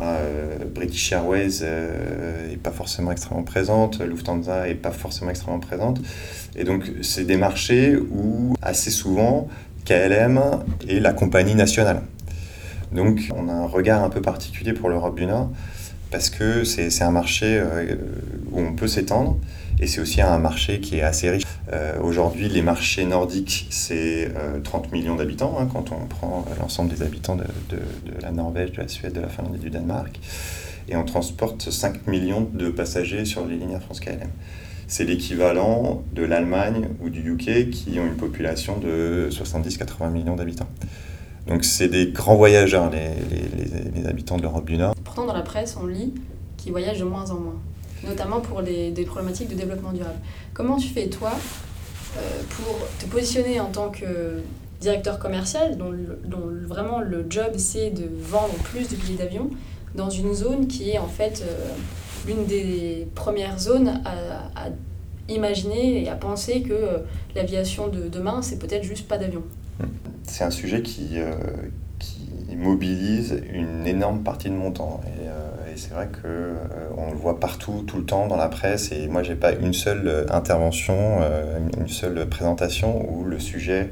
euh, 0.01 0.57
British 0.73 1.11
Airways 1.11 1.61
n'est 2.49 2.57
pas 2.57 2.71
forcément 2.71 3.11
extrêmement 3.11 3.43
présente, 3.43 4.01
Lufthansa 4.01 4.65
n'est 4.65 4.75
pas 4.75 4.91
forcément 4.91 5.29
extrêmement 5.29 5.52
présente. 5.59 5.99
Et 6.55 6.63
donc, 6.63 6.91
c'est 7.01 7.25
des 7.25 7.37
marchés 7.37 7.95
où, 7.95 8.55
assez 8.61 8.91
souvent, 8.91 9.47
KLM 9.85 10.39
est 10.87 10.99
la 10.99 11.13
compagnie 11.13 11.55
nationale. 11.55 12.03
Donc 12.93 13.29
on 13.35 13.49
a 13.49 13.53
un 13.53 13.65
regard 13.65 14.03
un 14.03 14.09
peu 14.09 14.21
particulier 14.21 14.73
pour 14.73 14.89
l'Europe 14.89 15.17
du 15.17 15.25
Nord 15.25 15.49
parce 16.11 16.29
que 16.29 16.63
c'est 16.63 17.01
un 17.01 17.11
marché 17.11 17.59
euh, 17.59 17.95
où 18.51 18.59
on 18.59 18.73
peut 18.73 18.87
s'étendre 18.87 19.37
et 19.79 19.87
c'est 19.87 19.99
aussi 19.99 20.21
un 20.21 20.37
marché 20.37 20.79
qui 20.79 20.97
est 20.97 21.01
assez 21.01 21.29
riche. 21.31 21.43
Euh, 21.71 21.99
aujourd'hui, 22.01 22.47
les 22.47 22.61
marchés 22.61 23.03
nordiques, 23.05 23.67
c'est 23.71 24.31
30 24.63 24.91
millions 24.91 25.15
d'habitants 25.15 25.57
hein, 25.59 25.67
quand 25.71 25.91
on 25.91 26.05
prend 26.05 26.45
l'ensemble 26.59 26.93
des 26.93 27.01
habitants 27.01 27.35
de, 27.35 27.45
de, 27.69 27.79
la 28.21 28.31
Norvège, 28.31 28.73
de 28.73 28.81
la 28.81 28.87
Suède, 28.87 29.13
de 29.13 29.21
la 29.21 29.29
Finlande 29.29 29.55
et 29.55 29.59
du 29.59 29.71
Danemark. 29.71 30.19
Et 30.87 30.95
on 30.95 31.03
transporte 31.03 31.71
5 31.71 32.05
millions 32.05 32.47
de 32.53 32.69
passagers 32.69 33.25
sur 33.25 33.47
les 33.47 33.57
lignes 33.57 33.71
Air 33.71 33.81
France 33.81 33.99
KLM 33.99 34.29
c'est 34.93 35.05
l'équivalent 35.05 36.03
de 36.13 36.21
l'Allemagne 36.21 36.87
ou 37.01 37.09
du 37.09 37.31
UK 37.31 37.71
qui 37.71 37.99
ont 37.99 38.05
une 38.05 38.15
population 38.15 38.77
de 38.77 39.27
70-80 39.31 40.11
millions 40.11 40.35
d'habitants. 40.35 40.67
Donc 41.47 41.63
c'est 41.63 41.87
des 41.87 42.11
grands 42.11 42.35
voyageurs, 42.35 42.91
les, 42.91 44.05
habitants 44.05 44.37
de 44.37 44.43
l'Europe 44.43 44.65
du 44.65 44.77
Nord. 44.77 44.93
Pourtant, 45.03 45.25
dans 45.25 45.33
la 45.33 45.41
presse, 45.41 45.75
on 45.81 45.87
lit 45.87 46.13
qu'ils 46.57 46.73
voyagent 46.73 46.99
de 46.99 47.05
moins 47.05 47.31
en 47.31 47.39
moins, 47.39 47.59
notamment 48.07 48.39
pour 48.39 48.61
des 48.61 48.91
problématiques 49.07 49.49
de 49.49 49.55
développement 49.55 49.93
durable. 49.93 50.19
Comment 50.53 50.77
tu 50.77 50.89
fais, 50.89 51.07
toi, 51.07 51.31
euh, 52.17 52.43
pour 52.51 52.77
te 52.99 53.07
positionner 53.07 53.59
en 53.59 53.71
tant 53.71 53.89
que 53.89 54.43
directeur 54.79 55.17
commercial, 55.17 55.75
dont, 55.75 55.95
vraiment 56.67 56.99
le 56.99 57.25
job 57.27 57.53
c'est 57.57 57.89
de 57.89 58.07
vendre 58.19 58.53
plus 58.63 58.87
de 58.89 58.95
billets 58.95 59.17
d'avion, 59.17 59.49
dans 59.95 60.09
une 60.09 60.33
zone 60.33 60.67
qui 60.67 60.91
est 60.91 60.99
en 60.99 61.07
fait... 61.07 61.43
Euh, 61.45 61.73
l'une 62.27 62.45
des 62.45 63.07
premières 63.15 63.59
zones 63.59 64.01
à, 64.05 64.69
imaginer 65.29 66.03
et 66.03 66.09
à 66.09 66.15
penser 66.15 66.63
que 66.63 66.73
euh, 66.73 66.97
l'aviation 67.33 67.87
de 67.87 68.09
demain, 68.09 68.41
c'est 68.41 68.59
peut-être 68.59 68.83
juste 68.83 69.07
pas 69.07 69.17
d'avion. 69.17 69.41
C'est 70.23 70.43
un 70.43 70.51
sujet 70.51 70.81
qui, 70.81 71.11
euh, 71.13 71.31
qui 71.97 72.55
mobilise 72.57 73.41
une 73.53 73.87
énorme 73.87 74.21
partie 74.21 74.49
de 74.49 74.55
mon 74.55 74.71
temps. 74.71 74.99
Et, 75.05 75.27
euh, 75.27 75.31
c'est 75.77 75.93
vrai 75.93 76.09
qu'on 76.21 77.01
on 77.01 77.11
le 77.11 77.17
voit 77.17 77.39
partout, 77.39 77.83
tout 77.87 77.97
le 77.97 78.03
temps 78.03 78.27
dans 78.27 78.35
la 78.35 78.49
presse. 78.49 78.91
Et 78.91 79.07
moi, 79.07 79.23
j'ai 79.23 79.33
pas 79.33 79.53
une 79.53 79.73
seule 79.73 80.27
intervention, 80.29 81.19
une 81.79 81.87
seule 81.87 82.29
présentation 82.29 83.11
où 83.11 83.23
le 83.23 83.39
sujet 83.39 83.89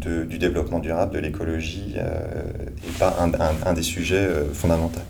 de, 0.00 0.24
du 0.24 0.38
développement 0.38 0.78
durable, 0.78 1.14
de 1.14 1.18
l'écologie, 1.20 1.94
n'est 1.96 2.98
pas 2.98 3.16
un, 3.64 3.72
des 3.72 3.82
sujets 3.82 4.28
fondamentaux. 4.52 5.00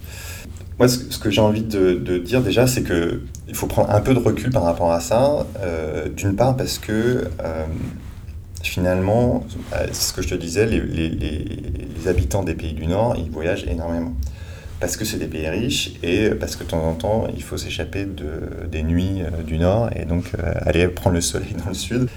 Moi, 0.81 0.89
ce 0.89 1.19
que 1.19 1.29
j'ai 1.29 1.43
envie 1.43 1.63
de, 1.63 2.17
dire 2.17 2.41
déjà, 2.41 2.67
c'est 2.67 2.83
qu'il 2.83 3.55
faut 3.55 3.67
prendre 3.67 3.91
un 3.91 4.01
peu 4.01 4.15
de 4.15 4.19
recul 4.19 4.49
par 4.49 4.63
rapport 4.63 4.91
à 4.91 5.01
ça. 5.01 5.47
Euh, 5.59 6.09
d'une 6.09 6.35
part, 6.35 6.57
parce 6.57 6.79
que 6.79 7.29
euh, 7.45 7.67
finalement, 8.63 9.45
euh, 9.75 9.87
c'est 9.93 10.09
ce 10.09 10.13
que 10.15 10.23
je 10.23 10.31
te 10.31 10.35
disais, 10.35 10.65
les, 10.65 12.09
habitants 12.09 12.43
des 12.43 12.55
pays 12.55 12.73
du 12.73 12.87
Nord, 12.87 13.15
ils 13.19 13.31
voyagent 13.31 13.67
énormément. 13.67 14.15
Parce 14.81 14.97
que 14.97 15.05
c'est 15.05 15.19
des 15.19 15.27
pays 15.27 15.47
riches 15.51 15.93
et 16.03 16.31
parce 16.31 16.57
que 16.57 16.65
de 16.65 16.71
temps 16.71 16.83
en 16.83 16.95
temps, 16.95 17.27
il 17.37 17.43
faut 17.43 17.59
s'échapper 17.59 18.07
de, 18.07 18.67
des 18.73 18.83
nuits 18.83 19.21
du 19.47 19.59
Nord 19.59 19.91
et 19.95 20.07
donc 20.07 20.33
aller 20.65 20.89
prendre 20.89 21.17
le 21.17 21.21
soleil 21.21 21.53
dans 21.63 21.69
le 21.69 21.75
Sud. 21.75 22.09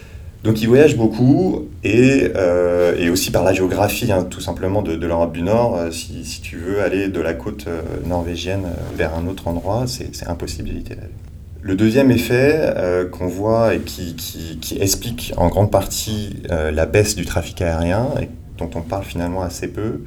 Donc 0.44 0.62
ils 0.62 0.68
voyagent 0.68 0.98
beaucoup 0.98 1.70
et, 1.86 2.32
euh, 2.36 2.98
et 2.98 3.10
aussi 3.10 3.32
par 3.32 3.44
la 3.46 3.54
géographie, 3.54 4.12
hein, 4.12 4.28
tout 4.30 4.42
simplement 4.42 4.82
de, 4.82 4.94
l'Europe 4.94 5.32
du 5.32 5.42
Nord. 5.42 5.78
Euh, 5.78 5.92
si, 5.92 6.26
si, 6.26 6.42
tu 6.42 6.58
veux 6.58 6.82
aller 6.82 7.08
de 7.08 7.22
la 7.22 7.34
côte 7.34 7.66
euh, 7.68 7.82
norvégienne 8.06 8.66
vers 8.96 9.16
un 9.16 9.28
autre 9.28 9.48
endroit, 9.48 9.86
c'est 9.88 10.12
la 10.26 10.36
Le 11.62 11.76
deuxième 11.76 12.12
effet 12.12 12.74
qu'on 13.14 13.28
voit 13.28 13.74
et 13.74 13.80
qui, 13.80 14.16
qui, 14.16 14.58
qui, 14.60 14.82
explique 14.82 15.34
en 15.38 15.48
grande 15.48 15.72
partie 15.72 16.44
la 16.50 16.86
baisse 16.86 17.16
du 17.16 17.26
trafic 17.26 17.62
aérien, 17.62 18.10
et 18.22 18.28
dont 18.58 18.70
on 18.76 18.82
parle 18.82 19.06
finalement 19.06 19.44
assez 19.44 19.70
peu, 19.70 20.02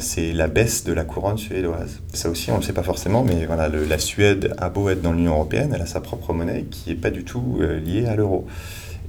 c'est 0.00 0.32
la 0.32 0.48
baisse 0.48 0.82
de 0.82 0.92
la 0.92 1.04
couronne 1.04 1.38
suédoise. 1.38 2.00
Ça 2.12 2.28
aussi, 2.28 2.50
on 2.50 2.54
ne 2.54 2.58
le 2.58 2.64
sait 2.64 2.72
pas 2.72 2.82
forcément, 2.82 3.22
mais 3.22 3.46
voilà, 3.46 3.68
la 3.68 3.98
Suède 3.98 4.52
a 4.58 4.68
beau 4.68 4.88
être 4.88 5.00
dans 5.00 5.12
l'Union 5.12 5.34
européenne, 5.34 5.70
elle 5.72 5.82
a 5.82 5.86
sa 5.86 6.00
propre 6.00 6.32
monnaie 6.32 6.64
qui 6.68 6.90
n'est 6.90 6.96
pas 6.96 7.10
du 7.10 7.22
tout 7.22 7.60
liée 7.84 8.06
à 8.06 8.16
l'euro. 8.16 8.46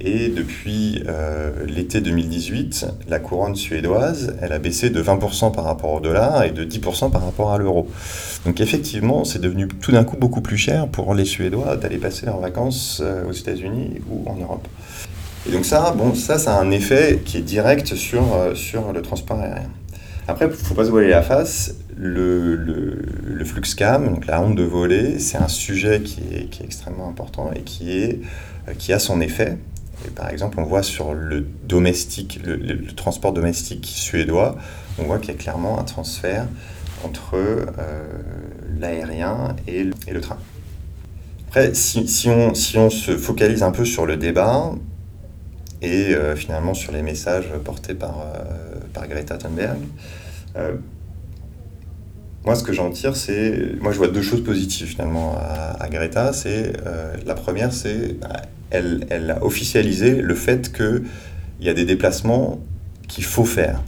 Et 0.01 0.27
depuis 0.27 1.03
euh, 1.07 1.65
l'été 1.65 2.01
2018, 2.01 2.85
la 3.07 3.19
couronne 3.19 3.55
suédoise, 3.55 4.35
elle 4.41 4.51
a 4.51 4.59
baissé 4.59 4.89
de 4.89 5.01
20% 5.01 5.53
par 5.53 5.63
rapport 5.63 5.93
au 5.93 5.99
dollar 6.01 6.43
et 6.43 6.51
de 6.51 6.65
10% 6.65 7.11
par 7.11 7.23
rapport 7.23 7.53
à 7.53 7.57
l'euro. 7.57 7.87
Donc 8.45 8.59
effectivement, 8.59 9.23
c'est 9.23 9.39
devenu 9.39 9.67
tout 9.67 9.93
d'un 9.93 10.03
coup 10.03 10.17
beaucoup 10.17 10.41
plus 10.41 10.57
cher 10.57 10.89
pour 10.89 11.13
les 11.13 11.23
Suédois 11.23 11.77
d'aller 11.77 11.97
passer 11.97 12.25
leurs 12.25 12.39
vacances 12.39 13.01
euh, 13.03 13.25
aux 13.25 13.31
États-Unis 13.31 14.01
ou 14.09 14.29
en 14.29 14.35
Europe. 14.35 14.67
Et 15.47 15.51
donc 15.51 15.63
ça, 15.63 15.93
bon, 15.97 16.13
ça, 16.13 16.39
ça 16.39 16.57
a 16.57 16.61
un 16.61 16.71
effet 16.71 17.21
qui 17.23 17.37
est 17.37 17.41
direct 17.41 17.95
sur, 17.95 18.35
euh, 18.35 18.53
sur 18.53 18.91
le 18.91 19.01
transport 19.01 19.39
aérien. 19.39 19.69
Après, 20.27 20.45
il 20.45 20.49
ne 20.49 20.53
faut 20.53 20.73
pas 20.73 20.85
se 20.85 20.89
voiler 20.89 21.09
la 21.09 21.21
face, 21.21 21.75
le, 21.95 22.55
le, 22.55 22.99
le 23.23 23.45
FluxCam, 23.45 24.07
donc 24.09 24.25
la 24.25 24.41
honte 24.41 24.55
de 24.55 24.63
voler, 24.63 25.19
c'est 25.19 25.37
un 25.37 25.47
sujet 25.47 26.01
qui 26.01 26.21
est, 26.33 26.49
qui 26.49 26.63
est, 26.63 26.65
extrêmement 26.65 27.07
important 27.07 27.51
et 27.55 27.61
qui, 27.61 27.91
est, 27.91 28.19
qui 28.79 28.91
a 28.91 28.97
son 28.97 29.21
effet 29.21 29.57
par 30.11 30.29
exemple, 30.29 30.59
on 30.59 30.63
voit 30.63 30.83
sur 30.83 31.13
le 31.13 31.45
transport 32.95 33.33
domestique 33.33 33.85
suédois, 33.85 34.55
on 34.99 35.03
voit 35.03 35.19
qu'il 35.19 35.31
y 35.31 35.33
a 35.33 35.37
clairement 35.37 35.79
un 35.79 35.83
transfert 35.83 36.47
entre 37.03 37.35
euh, 37.35 37.65
l'aérien 38.79 39.55
et, 39.67 39.83
le 39.83 40.21
train. 40.21 40.37
Après, 41.47 41.73
si, 41.73 42.29
on, 42.29 42.53
se 42.53 43.17
focalise 43.17 43.63
un 43.63 43.71
peu 43.71 43.85
sur 43.85 44.05
le 44.05 44.17
débat 44.17 44.71
et 45.81 46.15
euh, 46.15 46.35
finalement 46.35 46.73
sur 46.73 46.91
les 46.91 47.01
messages 47.01 47.49
portés 47.63 47.93
par, 47.93 48.21
euh, 48.21 49.07
Greta 49.07 49.37
Thunberg, 49.37 49.77
moi, 52.45 52.55
ce 52.55 52.63
que 52.63 52.73
j'en 52.73 52.89
tire, 52.91 53.15
c'est. 53.15 53.79
Moi, 53.81 53.91
je 53.91 53.97
vois 53.97 54.07
deux 54.07 54.21
choses 54.21 54.43
positives 54.43 54.87
finalement 54.87 55.37
à, 55.37 55.87
Greta. 55.89 56.33
C'est 56.33 56.73
la 57.25 57.33
première, 57.33 57.73
c'est 57.73 58.17
elle, 58.71 59.31
a 59.31 59.43
officialisé 59.43 60.21
le 60.21 60.35
fait 60.35 60.71
qu'il 60.73 61.03
y 61.61 61.69
a 61.69 61.73
des 61.73 61.85
déplacements 61.85 62.59
qu'il 63.07 63.23
faut 63.23 63.45
faire. 63.45 63.81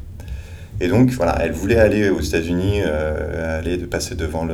Et 0.79 0.89
donc, 0.89 1.09
voilà, 1.11 1.37
elle 1.41 1.53
voulait 1.53 1.79
aller 1.79 2.09
aux 2.09 2.19
États-Unis, 2.19 2.81
euh, 2.85 3.59
aller 3.59 3.77
de 3.77 3.85
passer 3.85 4.13
devant 4.13 4.47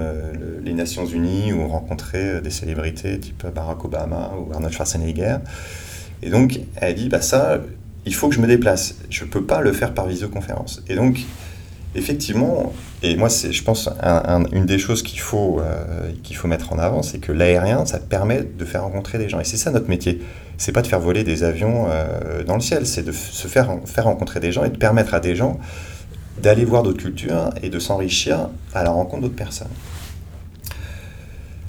les 0.64 0.74
Nations 0.74 1.06
Unies 1.06 1.52
ou 1.52 1.68
rencontrer 1.68 2.40
des 2.40 2.50
célébrités 2.50 3.20
type 3.20 3.46
Barack 3.54 3.84
Obama 3.84 4.32
ou 4.40 4.54
Arnold 4.54 4.74
Schwarzenegger. 4.74 5.38
Et 6.22 6.30
donc, 6.30 6.62
elle 6.78 6.96
dit, 6.96 7.10
bah 7.10 7.22
ça, 7.22 7.60
il 8.06 8.16
faut 8.16 8.30
que 8.30 8.36
je 8.36 8.40
me 8.40 8.48
déplace. 8.48 8.96
Je 9.10 9.26
ne 9.26 9.30
peux 9.30 9.44
pas 9.44 9.60
le 9.60 9.74
faire 9.74 9.94
par 9.94 10.08
visioconférence. 10.08 10.82
Et 10.88 10.96
donc, 10.96 11.20
effectivement, 11.94 12.72
et 13.04 13.18
moi, 13.18 13.28
je 13.28 13.62
pense, 13.64 13.90
une 14.54 14.66
des 14.66 14.80
choses 14.80 15.04
qu'il 15.04 15.20
faut, 15.20 15.60
euh, 15.60 16.10
qu'il 16.24 16.38
faut 16.38 16.48
mettre 16.48 16.72
en 16.72 16.80
avant, 16.80 17.04
c'est 17.04 17.20
que 17.20 17.34
l'aérien, 17.34 17.86
ça 17.86 18.00
permet 18.00 18.44
de 18.44 18.64
faire 18.64 18.84
rencontrer 18.84 19.18
des 19.18 19.28
gens. 19.28 19.42
Et 19.42 19.44
c'est 19.44 19.58
ça 19.58 19.72
notre 19.72 19.90
métier. 19.90 20.22
C'est 20.58 20.72
pas 20.72 20.82
de 20.82 20.88
faire 20.88 21.02
voler 21.02 21.26
des 21.26 21.44
avions 21.44 21.88
euh, 21.90 22.44
dans 22.44 22.56
le 22.56 22.62
ciel, 22.62 22.86
c'est 22.86 23.04
de 23.04 23.12
se 23.12 23.48
faire, 23.50 23.78
faire 23.86 24.06
rencontrer 24.06 24.40
des 24.40 24.54
gens 24.54 24.64
et 24.64 24.70
de 24.70 24.78
permettre 24.78 25.14
à 25.14 25.20
des 25.20 25.36
gens 25.36 25.60
d'aller 26.42 26.64
voir 26.64 26.82
d'autres 26.82 27.02
cultures 27.02 27.50
et 27.62 27.70
de 27.70 27.78
s'enrichir 27.78 28.50
à 28.74 28.84
la 28.84 28.92
rencontre 28.92 29.24
d'autres 29.24 29.36
personnes. 29.36 29.68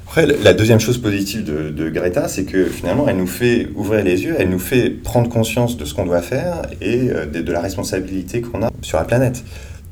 Après, 0.06 0.26
la 0.26 0.54
deuxième 0.54 0.78
chose 0.78 0.98
positive 0.98 1.42
de, 1.44 1.90
Greta, 1.90 2.28
c'est 2.28 2.44
que 2.44 2.66
finalement, 2.66 3.08
elle 3.08 3.16
nous 3.16 3.26
fait 3.26 3.68
ouvrir 3.74 4.04
les 4.04 4.22
yeux, 4.22 4.36
elle 4.38 4.50
nous 4.50 4.60
fait 4.60 4.88
prendre 4.90 5.28
conscience 5.28 5.76
de 5.76 5.84
ce 5.84 5.94
qu'on 5.94 6.06
doit 6.06 6.22
faire 6.22 6.62
et 6.80 7.10
euh, 7.10 7.26
de 7.26 7.52
la 7.52 7.60
responsabilité 7.60 8.40
qu'on 8.40 8.62
a 8.62 8.70
sur 8.82 8.98
la 8.98 9.04
planète 9.04 9.42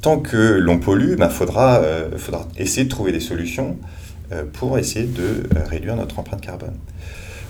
tant 0.03 0.19
que 0.19 0.37
l'on 0.37 0.79
pollue, 0.79 1.15
il 1.17 1.29
faudra, 1.31 1.77
euh, 1.77 2.19
faudra, 2.19 2.47
essayer 2.59 2.85
de 2.85 2.91
trouver 2.91 3.13
des 3.13 3.21
solutions 3.21 3.79
euh, 4.33 4.45
pour 4.53 4.77
essayer 4.77 5.07
de 5.07 5.23
euh, 5.23 5.65
réduire 5.65 5.97
notre 5.97 6.19
empreinte 6.19 6.41
carbone. 6.41 6.75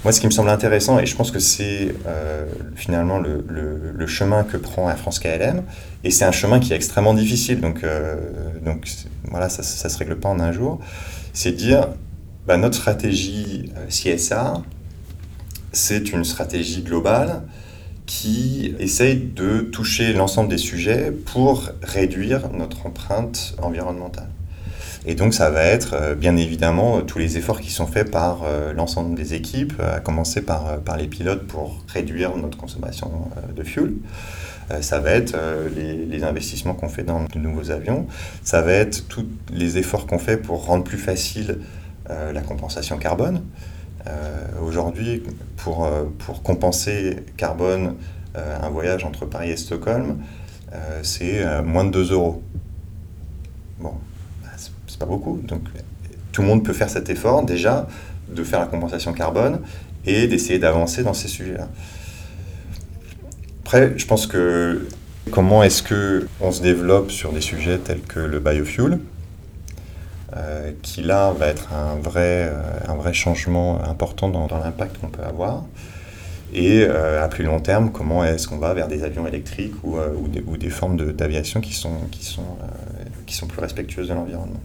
Moi, 0.04 0.12
ce 0.12 0.20
qui 0.20 0.26
me 0.26 0.32
semble 0.32 0.50
intéressant, 0.50 0.98
et 0.98 1.06
je 1.06 1.16
pense 1.16 1.30
que 1.30 1.38
c'est 1.38 1.94
finalement 2.74 3.20
le, 3.20 4.06
chemin 4.08 4.42
que 4.42 4.56
prend 4.56 4.90
Air 4.90 4.98
France 4.98 5.20
KLM, 5.20 5.62
et 6.02 6.10
c'est 6.10 6.24
un 6.24 6.32
chemin 6.32 6.58
qui 6.58 6.72
est 6.72 6.76
extrêmement 6.76 7.14
difficile, 7.14 7.60
donc, 7.60 7.86
voilà, 9.30 9.48
ça 9.48 9.62
ne 9.62 9.92
se 9.92 9.98
règle 9.98 10.16
pas 10.16 10.28
en 10.28 10.40
un 10.40 10.50
jour, 10.50 10.80
c'est 11.32 11.52
de 11.52 11.56
dire 11.56 11.86
bah, 12.48 12.56
notre 12.56 12.74
stratégie 12.74 13.72
CSA, 13.88 14.54
c'est 15.70 16.10
une 16.10 16.24
stratégie 16.24 16.82
globale 16.82 17.42
qui 18.12 18.74
essaye 18.78 19.16
de 19.16 19.60
toucher 19.60 20.12
l'ensemble 20.12 20.50
des 20.50 20.58
sujets 20.58 21.10
pour 21.10 21.70
réduire 21.82 22.50
notre 22.52 22.84
empreinte 22.84 23.54
environnementale. 23.62 24.28
Et 25.06 25.14
donc 25.14 25.32
ça 25.32 25.48
va 25.48 25.62
être 25.64 25.94
euh, 25.94 26.14
bien 26.14 26.36
évidemment 26.36 27.00
tous 27.00 27.18
les 27.18 27.38
efforts 27.38 27.60
qui 27.60 27.70
sont 27.70 27.86
faits 27.86 28.10
par 28.10 28.42
euh, 28.44 28.74
l'ensemble 28.74 29.16
des 29.16 29.32
équipes, 29.32 29.80
à 29.80 30.00
commencer 30.00 30.42
par, 30.42 30.68
euh, 30.68 30.76
par 30.76 30.98
les 30.98 31.06
pilotes 31.06 31.46
pour 31.46 31.82
réduire 31.88 32.36
notre 32.36 32.58
consommation 32.58 33.10
de 33.56 33.62
fuel. 33.62 33.94
Ça 34.80 35.00
va 35.00 35.10
être 35.10 35.36
les, 35.76 36.06
les 36.06 36.24
investissements 36.24 36.72
qu'on 36.72 36.88
fait 36.88 37.02
dans 37.02 37.24
de 37.24 37.38
nouveaux 37.38 37.70
avions. 37.70 38.06
Ça 38.42 38.62
va 38.62 38.72
être 38.72 39.06
tous 39.08 39.26
les 39.52 39.76
efforts 39.76 40.06
qu'on 40.06 40.20
fait 40.20 40.38
pour 40.38 40.64
rendre 40.64 40.84
plus 40.84 40.96
facile 40.96 41.58
la 42.08 42.40
compensation 42.40 42.96
carbone. 42.96 43.42
Euh, 44.06 44.46
aujourd'hui, 44.66 45.22
pour, 45.58 45.84
euh, 45.84 46.04
pour 46.18 46.42
compenser 46.42 47.16
carbone, 47.36 47.96
euh, 48.36 48.58
un 48.60 48.68
voyage 48.68 49.04
entre 49.04 49.26
Paris 49.26 49.50
et 49.50 49.56
Stockholm, 49.56 50.18
c'est 51.02 51.44
moins 51.62 51.84
de 51.84 51.90
2 51.90 52.12
euros. 52.12 52.42
bon, 53.78 53.92
bah, 54.42 54.48
c'est 54.86 54.98
pas 54.98 55.04
beaucoup. 55.04 55.38
Donc 55.44 55.60
tout 56.32 56.40
le 56.40 56.48
monde 56.48 56.64
peut 56.64 56.72
faire 56.72 56.88
cet 56.88 57.10
effort 57.10 57.42
déjà 57.42 57.86
de 58.30 58.42
faire 58.42 58.58
la 58.58 58.64
compensation 58.66 59.12
carbone 59.12 59.60
et 60.06 60.26
d'essayer 60.28 60.58
d'avancer 60.58 61.02
dans 61.02 61.12
ces 61.12 61.28
sujets-là. 61.28 61.68
Après, 63.60 63.92
je 63.98 64.06
pense 64.06 64.26
que 64.26 64.86
comment 65.30 65.62
est-ce 65.62 65.82
que 65.82 66.26
on 66.40 66.52
se 66.52 66.62
développe 66.62 67.10
sur 67.10 67.32
des 67.32 67.42
sujets 67.42 67.76
tels 67.76 68.00
que 68.00 68.20
le 68.20 68.40
biofuel, 68.40 68.98
euh, 70.34 70.72
qui 70.80 71.02
là 71.02 71.32
va 71.32 71.48
être 71.48 71.72
un 71.74 71.96
vrai, 71.96 72.48
euh, 72.50 72.62
un 72.88 72.94
vrai 72.94 73.12
changement 73.12 73.82
important 73.84 74.30
dans, 74.30 74.46
l'impact 74.58 74.98
qu'on 74.98 75.08
peut 75.08 75.22
avoir. 75.22 75.64
Et 76.54 76.84
euh, 76.84 77.22
à 77.22 77.28
plus 77.28 77.44
long 77.44 77.60
terme, 77.60 77.92
comment 77.92 78.24
est-ce 78.24 78.48
qu'on 78.48 78.58
va 78.58 78.72
vers 78.72 78.88
des 78.88 79.04
avions 79.04 79.26
électriques 79.26 79.74
ou, 79.82 79.96
ou, 79.98 80.28
des, 80.28 80.42
ou 80.46 80.56
des, 80.56 80.70
formes 80.70 80.96
d'aviation 81.12 81.60
qui 81.60 81.74
sont, 81.74 81.96
qui, 82.10 82.24
sont, 82.24 82.56
qui 83.26 83.34
sont 83.34 83.46
plus 83.46 83.60
respectueuses 83.60 84.08
de 84.08 84.14
l'environnement. 84.14 84.60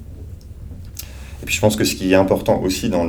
Et 1.43 1.45
puis 1.45 1.55
je 1.55 1.61
pense 1.61 1.75
que 1.75 1.83
ce 1.83 1.95
qui 1.95 2.11
est 2.11 2.15
important 2.15 2.61
aussi 2.61 2.89
dans 2.89 3.05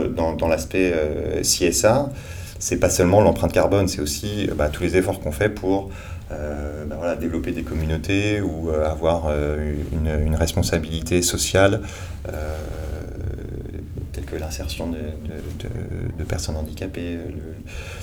l'aspect 0.49 0.91
dans, 0.91 1.43
CSA, 1.43 2.11
c'est 2.59 2.79
pas 2.79 2.91
seulement 2.91 3.21
l'empreinte 3.21 3.53
carbone, 3.53 3.87
c'est 3.87 4.01
aussi 4.01 4.49
bah, 4.57 4.69
tous 4.69 4.83
les 4.83 4.97
efforts 4.97 5.21
qu'on 5.21 5.33
fait 5.33 5.49
pour 5.49 5.91
euh, 6.31 6.85
bah, 6.85 6.97
voilà, 6.99 7.17
développer 7.17 7.53
des 7.53 7.63
communautés 7.63 8.41
ou 8.41 8.71
euh, 8.71 8.87
avoir 8.87 9.27
euh, 9.29 9.73
une, 9.93 10.27
une, 10.27 10.35
responsabilité 10.35 11.23
sociale 11.23 11.81
telle 14.13 14.25
que 14.25 14.37
l'insertion 14.37 14.89
de, 14.89 14.99
de, 14.99 15.69
de, 16.19 16.25
personnes 16.25 16.57
handicapées, 16.57 17.19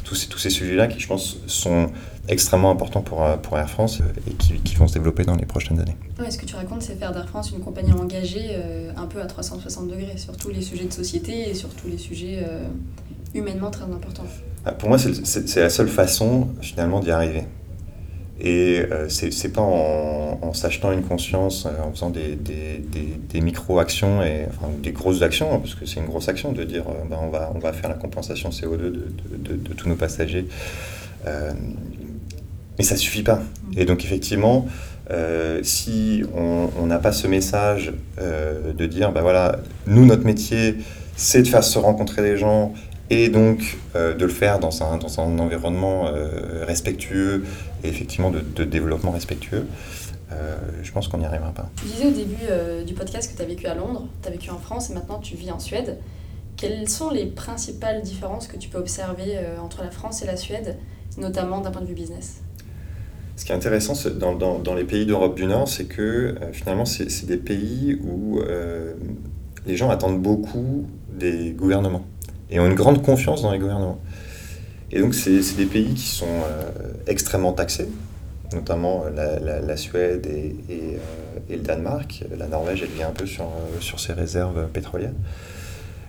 tous 0.04 0.16
ces, 0.16 0.28
tous 0.28 0.40
ces 0.40 0.50
sujets-là 0.50 0.88
qui, 0.88 1.00
je 1.00 1.08
pense, 1.08 1.38
sont 1.46 1.92
extrêmement 2.28 2.72
importants 2.72 3.02
pour, 3.02 3.24
pour 3.44 3.60
Air 3.60 3.70
France 3.70 4.02
et 4.28 4.32
qui, 4.32 4.54
qui, 4.62 4.76
vont 4.76 4.88
se 4.88 4.94
développer 4.94 5.24
dans 5.24 5.36
les 5.36 5.46
prochaines 5.46 5.80
années. 5.80 5.98
Ouais, 6.20 6.32
ce 6.32 6.40
que 6.40 6.46
tu 6.46 6.56
racontes, 6.56 6.82
c'est 6.82 6.96
faire 6.96 7.12
d'Air 7.12 7.28
France 7.28 7.52
une 7.52 7.60
compagnie 7.60 7.94
engagée 7.94 8.56
un 8.96 9.06
peu 9.06 9.22
à 9.22 9.26
360 9.26 9.88
degrés 9.88 10.18
sur 10.18 10.36
tous 10.38 10.50
les 10.50 10.62
sujets 10.62 10.86
de 10.86 10.94
société 10.94 11.50
et 11.50 11.54
sur 11.54 11.70
tous 11.70 11.88
les 11.88 11.98
sujets 11.98 12.44
humainement 13.36 13.70
très 13.70 13.86
importants. 13.86 14.26
Ah, 14.66 14.72
pour 14.72 14.90
moi, 14.90 14.98
c'est 14.98 15.60
la 15.60 15.70
seule 15.70 15.90
façon 15.90 16.50
finalement 16.62 17.00
d'y 17.00 17.12
arriver. 17.12 17.44
Et 18.40 18.82
euh, 18.92 19.08
ce 19.08 19.32
c'est 19.32 19.50
pas 19.50 19.62
en, 19.62 20.54
s'achetant 20.54 20.92
une 20.92 21.04
conscience, 21.04 21.66
euh, 21.66 21.84
en 21.84 21.92
faisant 21.92 22.10
des, 22.10 22.36
des, 22.36 22.84
des, 23.30 23.42
micro-actions, 23.42 24.20
enfin 24.20 24.70
des 24.82 24.92
grosses 24.92 25.22
actions, 25.22 25.54
hein, 25.54 25.60
parce 25.60 25.76
que 25.76 25.86
c'est 25.86 26.00
une 26.00 26.06
grosse 26.06 26.28
action 26.28 26.52
de 26.52 26.64
dire 26.64 26.84
euh, 26.88 27.06
ben, 27.10 27.18
on, 27.22 27.30
va, 27.30 27.52
on 27.56 27.60
va 27.60 27.72
faire 27.72 27.90
la 27.90 27.96
compensation 27.96 28.50
CO2 28.50 28.78
de, 28.78 29.08
de, 29.38 29.56
de, 29.56 29.74
tous 29.74 29.88
nos 29.88 29.96
passagers. 29.96 30.48
mais 31.26 32.84
ça 32.84 32.98
suffit 32.98 33.24
pas. 33.24 33.42
Et 33.78 33.86
donc 33.86 34.04
effectivement, 34.04 34.68
si 35.64 36.24
on 36.36 36.86
n'a 36.86 37.00
pas 37.00 37.14
ce 37.14 37.28
message 37.28 37.94
de 38.20 38.86
dire 38.86 39.12
ben 39.12 39.22
voilà, 39.22 39.60
nous 39.88 40.06
notre 40.06 40.26
métier 40.26 40.76
c'est 41.16 41.42
de 41.42 41.48
faire 41.48 41.64
se 41.64 41.80
rencontrer 41.80 42.22
des 42.22 42.38
gens 42.38 42.74
et 43.10 43.30
donc 43.30 43.78
de 43.94 44.24
le 44.24 44.28
faire 44.28 44.60
dans 44.60 44.84
un, 44.84 44.98
dans 44.98 45.20
un 45.20 45.40
environnement 45.40 46.12
respectueux 46.64 47.44
et 47.86 47.90
effectivement 47.90 48.32
de, 48.32 48.64
développement 48.64 49.12
respectueux, 49.12 49.66
euh, 50.32 50.58
je 50.82 50.92
pense 50.92 51.08
qu'on 51.08 51.20
n'y 51.20 51.26
arrivera 51.26 51.52
pas. 51.52 51.70
Tu 51.78 51.86
disais 51.86 52.08
au 52.08 52.12
début 52.12 52.36
euh, 52.50 52.84
du 52.84 52.94
podcast 52.94 53.32
que 53.32 53.38
tu 53.38 53.44
as 53.44 53.46
vécu 53.46 53.68
à 53.68 53.76
Londres, 53.76 54.08
tu 54.22 54.28
as 54.28 54.32
vécu 54.32 54.50
en 54.50 54.58
France 54.58 54.90
et 54.90 54.94
maintenant 54.94 55.20
tu 55.20 55.36
vis 55.36 55.52
en 55.52 55.60
Suède. 55.60 56.00
Quelles 56.58 56.90
sont 56.90 57.12
les 57.12 57.26
principales 57.26 58.02
différences 58.02 58.48
que 58.48 58.58
tu 58.58 58.70
peux 58.70 58.78
observer 58.78 59.38
euh, 59.38 59.60
entre 59.60 59.84
la 59.84 59.92
France 59.92 60.24
et 60.24 60.26
la 60.26 60.38
Suède, 60.38 60.78
notamment 61.18 61.62
d'un 61.62 61.72
point 61.72 61.82
de 61.82 61.88
vue 61.88 61.94
business? 61.94 62.42
Ce 63.36 63.44
qui 63.44 63.52
est 63.52 63.56
intéressant 63.56 63.94
dans, 64.12 64.34
dans, 64.34 64.60
dans 64.60 64.74
les 64.74 64.86
pays 64.86 65.06
d'Europe 65.06 65.36
du 65.36 65.46
Nord, 65.46 65.68
c'est 65.68 65.86
que 65.86 66.36
finalement, 66.54 66.86
c'est 66.86 67.26
des 67.26 67.36
pays 67.36 68.00
où 68.02 68.40
les 69.66 69.76
gens 69.76 69.90
attendent 69.90 70.22
beaucoup 70.22 70.86
des 71.10 71.52
gouvernements 71.52 72.06
et 72.50 72.60
ont 72.60 72.68
une 72.68 72.76
grande 72.76 73.02
confiance 73.04 73.42
dans 73.42 73.52
les 73.52 73.60
gouvernements. 73.60 74.00
Et 74.92 75.00
donc, 75.00 75.14
c'est 75.14 75.58
des 75.58 75.66
pays 75.66 75.94
qui 75.94 76.08
sont 76.08 76.26
euh, 76.26 76.72
extrêmement 77.08 77.54
taxés, 77.54 77.90
notamment 78.54 79.04
euh, 79.06 79.62
la, 79.62 79.78
Suède 79.78 80.28
et, 80.28 80.56
euh, 80.70 80.98
et, 81.50 81.58
le 81.58 81.64
Danemark. 81.64 82.24
La 82.38 82.48
Norvège, 82.48 82.84
elle 82.84 82.96
vient 82.96 83.10
un 83.10 83.14
peu 83.14 83.26
sur, 83.26 83.50
sur 83.80 84.00
ses 84.00 84.14
réserves 84.14 84.68
pétrolières. 84.68 85.14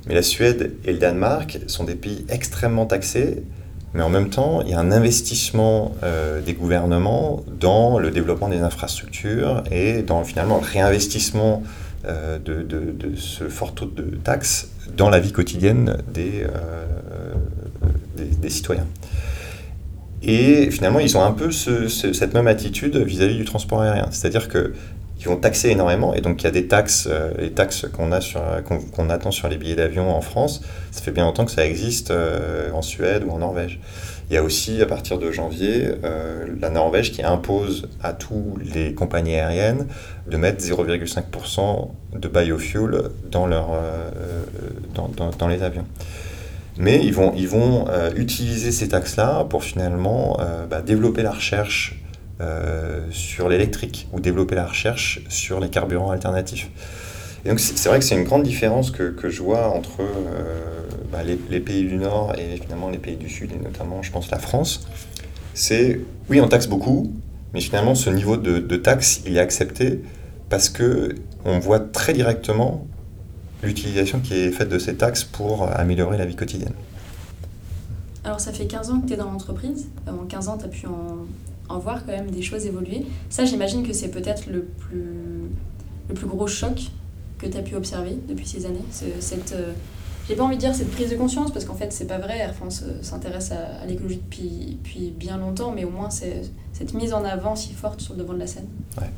Mais 0.07 0.15
la 0.15 0.23
Suède 0.23 0.75
et 0.85 0.93
le 0.93 0.99
Danemark 0.99 1.59
sont 1.67 1.85
des 1.85 1.97
pays 1.97 2.25
extrêmement 2.29 2.87
taxés, 2.87 3.43
mais 3.93 4.03
en 4.03 4.11
même 4.11 4.29
temps, 4.29 4.63
il 4.63 4.69
y 4.71 4.75
a 4.75 4.79
un 4.79 4.93
investissement 4.93 5.97
des 6.45 6.53
gouvernements 6.53 7.43
dans 7.59 7.99
le 7.99 8.13
développement 8.13 8.49
des 8.49 8.61
infrastructures 8.61 9.65
et 9.73 10.03
dans 10.03 10.23
finalement 10.23 10.59
le 10.59 10.65
réinvestissement 10.65 11.65
de, 12.05 12.63
de, 12.63 13.17
ce 13.17 13.49
fort 13.49 13.75
taux 13.75 13.87
de 13.87 14.17
taxes 14.23 14.69
dans 14.97 15.11
la 15.11 15.19
vie 15.19 15.33
quotidienne 15.33 15.99
des, 16.13 16.47
des, 18.17 18.51
citoyens. 18.51 18.87
Et 20.23 20.71
finalement, 20.71 20.99
ils 20.99 21.17
ont 21.17 21.23
un 21.23 21.33
peu 21.33 21.51
cette 21.53 22.35
même 22.35 22.49
attitude 22.49 22.97
vis-à-vis 22.97 23.37
du 23.37 23.45
transport 23.45 23.83
aérien. 23.83 24.09
C'est-à-dire 24.11 24.49
qu'ils 24.49 25.27
vont 25.27 25.37
taxer 25.37 25.71
énormément, 25.71 26.15
et 26.15 26.21
donc 26.21 26.43
il 26.43 26.45
y 26.45 26.49
a 26.49 26.53
des 26.53 26.67
taxes, 26.67 27.09
euh, 27.11 27.31
les 27.39 27.53
taxes 27.53 27.87
qu'on 27.93 28.13
a 28.13 29.15
attend 29.15 29.31
sur 29.31 29.49
les 29.49 29.57
billets 29.57 29.77
d'avion 29.77 30.11
en 30.15 30.21
France, 30.21 30.63
ça 30.91 31.03
fait 31.03 31.13
bien 31.13 31.25
longtemps 31.25 31.45
que 31.45 31.53
ça 31.53 31.65
existe 31.65 32.11
euh, 32.11 32.71
en 32.73 32.83
Suède 32.83 33.25
ou 33.27 33.31
en 33.31 33.39
Norvège. 33.39 33.79
Il 34.29 34.35
y 34.35 34.37
a 34.37 34.43
aussi, 34.43 34.83
à 34.83 34.87
partir 34.87 35.19
de 35.19 35.31
janvier, 35.31 35.89
euh, 36.05 36.47
la 36.61 36.71
Norvège 36.71 37.13
qui 37.13 37.23
impose 37.23 37.89
à 38.03 38.13
tous 38.13 38.59
les 38.75 38.93
compagnies 38.93 39.37
aériennes 39.37 39.87
de 40.27 40.37
mettre 40.37 40.65
0,5% 40.65 41.91
de 42.19 42.29
biofuel 42.29 43.11
dans, 43.31 43.47
leur, 43.47 43.69
dans, 44.95 45.09
dans, 45.09 45.31
dans 45.31 45.49
les 45.49 45.63
avions. 45.63 45.87
Mais 46.79 47.01
ils 47.03 47.13
vont, 47.13 47.33
ils 47.37 47.49
vont 47.49 47.87
euh, 47.89 48.11
utiliser 48.17 48.71
ces 48.71 48.89
taxes-là 48.89 49.45
pour 49.45 49.65
finalement 49.65 50.39
euh, 50.41 50.67
bah, 50.67 50.83
développer 50.83 51.23
la 51.23 51.33
recherche 51.33 51.99
euh, 52.41 53.07
sur 53.11 53.49
l'électrique 53.49 54.09
ou 54.13 54.21
développer 54.21 54.55
la 54.55 54.67
recherche 54.67 55.21
sur 55.29 55.59
les 55.59 55.71
carburants 55.71 56.11
alternatifs. 56.11 56.69
Et 57.47 57.49
donc 57.49 57.61
c'est 57.61 57.89
vrai 57.89 58.01
que 58.01 58.05
c'est 58.05 58.17
une 58.17 58.25
grande 58.25 58.43
différence 58.43 58.91
que, 58.91 59.05
que 59.11 59.31
je 59.31 59.41
vois 59.41 59.69
entre 59.69 60.03
bah, 61.13 61.23
les, 61.23 61.39
les, 61.49 61.61
pays 61.61 61.85
du 61.85 61.97
Nord 61.97 62.35
et 62.37 62.57
finalement 62.57 62.91
les 62.91 62.99
pays 62.99 63.15
du 63.15 63.29
Sud, 63.29 63.53
et 63.53 63.65
notamment 63.65 64.03
je 64.03 64.11
pense 64.11 64.33
la 64.33 64.41
France. 64.41 64.89
C'est, 65.55 66.01
oui, 66.29 66.41
on 66.41 66.49
taxe 66.49 66.67
beaucoup, 66.67 67.13
mais 67.55 67.61
finalement 67.61 67.95
ce 67.95 68.11
niveau 68.11 68.37
de, 68.37 68.59
de 68.59 68.77
taxe, 68.77 69.21
il 69.27 69.37
est 69.37 69.41
accepté 69.41 70.03
parce 70.49 70.69
que 70.69 71.15
on 71.45 71.61
voit 71.61 71.79
très 71.79 72.15
directement 72.15 72.85
l'utilisation 73.63 74.19
qui 74.19 74.35
est 74.35 74.51
faite 74.51 74.69
de 74.69 74.81
ces 74.81 74.97
taxes 74.97 75.23
pour 75.23 75.71
améliorer 75.71 76.19
la 76.19 76.27
vie 76.27 76.35
quotidienne. 76.35 76.75
Alors 78.25 78.41
ça 78.41 78.53
fait 78.53 78.67
15 78.67 78.91
ans 78.91 79.01
que 79.03 79.07
tu 79.07 79.13
es 79.13 79.17
dans 79.17 79.31
l'entreprise. 79.31 79.87
En 80.09 80.27
15 80.27 80.49
ans, 80.49 80.59
tu 80.59 80.65
as 80.65 80.69
pu 80.69 80.87
en, 80.89 81.73
en, 81.73 81.79
voir 81.79 82.05
quand 82.05 82.11
même 82.11 82.33
des 82.33 82.43
choses 82.43 82.67
évoluer. 82.67 83.07
Ça, 83.31 83.45
j'imagine 83.45 83.87
que 83.87 83.93
c'est 83.93 84.09
peut-être 84.09 84.51
le 84.51 84.63
plus, 84.63 85.45
le 86.09 86.15
plus 86.15 86.27
gros 86.27 86.49
choc 86.49 86.91
que 87.39 87.47
tu 87.47 87.57
as 87.57 87.63
pu 87.63 87.75
observer 87.75 88.17
depuis 88.29 88.47
ces 88.47 88.67
années. 88.67 88.85
Cette, 88.91 89.53
euh, 89.53 89.73
j'ai 90.29 90.35
pas 90.35 90.43
envie 90.43 90.57
de 90.57 90.61
dire 90.61 90.75
cette 90.75 90.91
prise 90.91 91.11
de 91.11 91.17
conscience, 91.17 91.53
parce 91.53 91.65
qu'en 91.65 91.75
fait, 91.75 91.93
c'est 91.93 92.07
pas 92.07 92.19
vrai. 92.19 92.39
Air 92.39 92.55
France 92.55 92.83
euh, 92.87 93.03
s'intéresse 93.03 93.53
à, 93.53 93.87
l'écologie 93.87 94.21
depuis, 94.25 94.79
depuis 94.83 95.13
bien 95.17 95.39
longtemps, 95.39 95.73
mais 95.73 95.85
au 95.85 95.91
moins 95.91 96.11
c'est 96.11 96.43
cette 96.73 96.95
mise 96.95 97.13
en 97.13 97.25
avant 97.25 97.57
si 97.57 97.73
forte 97.73 98.01
sur 98.01 98.15
le 98.15 98.21
devant 98.21 98.35
de 98.35 98.41
la 98.41 98.47
scène. 98.47 98.67
Ouais. 98.99 99.09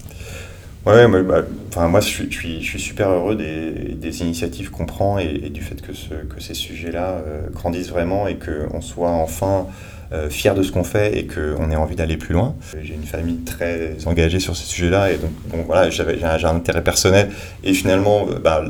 Ouais, 0.87 1.23
bah, 1.23 1.43
enfin, 1.69 1.89
moi 1.89 2.01
je 2.01 2.07
suis, 2.07 2.31
je, 2.31 2.67
suis, 2.67 2.81
super 2.81 3.11
heureux 3.11 3.37
des, 3.37 3.95
des 3.95 4.23
initiatives 4.23 4.71
qu'on 4.71 4.87
prend 4.87 5.19
et, 5.19 5.51
du 5.51 5.61
fait 5.61 5.83
que, 5.83 5.93
ce, 5.93 6.15
que 6.15 6.41
ces 6.41 6.55
sujets-là 6.55 7.23
euh, 7.27 7.51
grandissent 7.51 7.91
vraiment 7.91 8.27
et 8.27 8.39
qu'on 8.39 8.81
soit 8.81 9.11
enfin 9.11 9.67
euh, 10.13 10.31
fier 10.31 10.55
de 10.55 10.63
ce 10.63 10.73
qu'on 10.73 10.85
fait 10.85 11.19
et 11.19 11.27
qu'on 11.27 11.71
ait 11.71 11.77
envie 11.77 11.97
d'aller 11.97 12.17
plus 12.17 12.35
loin. 12.35 12.57
J'ai 12.83 12.95
une 12.95 13.05
famille 13.05 13.39
très 13.39 13.97
engagée 14.07 14.41
sur 14.41 14.57
ces 14.57 14.65
sujets-là 14.65 15.13
et 15.13 15.19
donc 15.19 15.67
voilà, 15.67 15.91
j'ai 15.91 16.03
un, 16.25 16.45
intérêt 16.45 16.83
personnel 16.83 17.31
et 17.63 17.75
finalement 17.75 18.27
euh, 18.31 18.39
bah, 18.39 18.65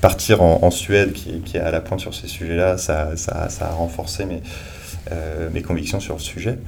partir 0.00 0.42
en, 0.42 0.70
Suède 0.70 1.12
qui, 1.12 1.56
est 1.56 1.60
à 1.60 1.70
la 1.70 1.80
pointe 1.80 2.00
sur 2.00 2.14
ces 2.14 2.26
sujets-là, 2.26 2.76
ça, 2.76 3.12
a 3.60 3.70
renforcé 3.70 4.26
mes, 4.26 4.42
euh, 5.12 5.48
mes 5.52 5.62
convictions 5.62 6.00
sur 6.00 6.14
le 6.14 6.20
sujet. 6.20 6.58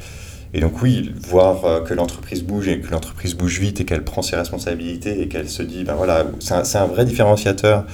Et 0.55 0.61
donc 0.61 0.81
oui, 0.81 1.13
voir 1.29 1.65
euh, 1.65 1.81
que 1.83 1.93
l'entreprise 1.93 2.43
bouge 2.43 2.69
et 2.69 2.81
que 2.81 2.91
l'entreprise 2.91 3.35
bouge 3.35 3.59
vite 3.59 3.81
et 3.81 3.85
qu'elle 3.85 4.05
prend 4.05 4.23
ses 4.23 4.37
responsabilités 4.37 5.21
et 5.21 5.29
qu'elle 5.29 5.49
se 5.49 5.63
dit, 5.63 5.85
ben 5.85 5.95
voilà, 5.95 6.25
c'est 6.41 6.79
un, 6.79 6.87
vrai 6.87 7.05
différenciateur 7.05 7.85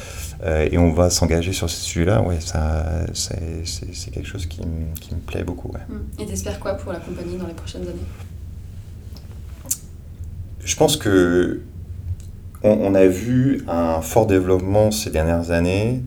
euh, 0.44 0.68
et 0.70 0.78
on 0.78 0.92
va 0.92 1.10
s'engager 1.10 1.52
sur 1.52 1.70
ce 1.70 1.80
sujet-là, 1.82 2.22
ouais, 2.22 2.38
c'est 3.14 4.10
quelque 4.10 4.26
chose 4.26 4.46
qui, 4.46 4.60
qui, 5.00 5.14
me 5.14 5.20
plaît 5.20 5.44
beaucoup. 5.44 5.68
Ouais. 5.72 5.80
Mmh. 5.88 6.22
Et 6.22 6.26
t'espères 6.26 6.58
quoi 6.58 6.74
pour 6.74 6.92
la 6.92 6.98
compagnie 6.98 7.36
dans 7.36 7.46
les 7.46 7.54
prochaines 7.54 7.82
années? 7.82 8.06
Je 10.64 10.76
pense 10.76 10.96
que 10.96 11.62
on, 12.62 12.70
on, 12.70 12.94
a 12.94 13.06
vu 13.06 13.64
un 13.68 14.00
fort 14.00 14.26
développement 14.26 14.90
ces 14.90 15.10
dernières 15.10 15.50
années 15.50 16.02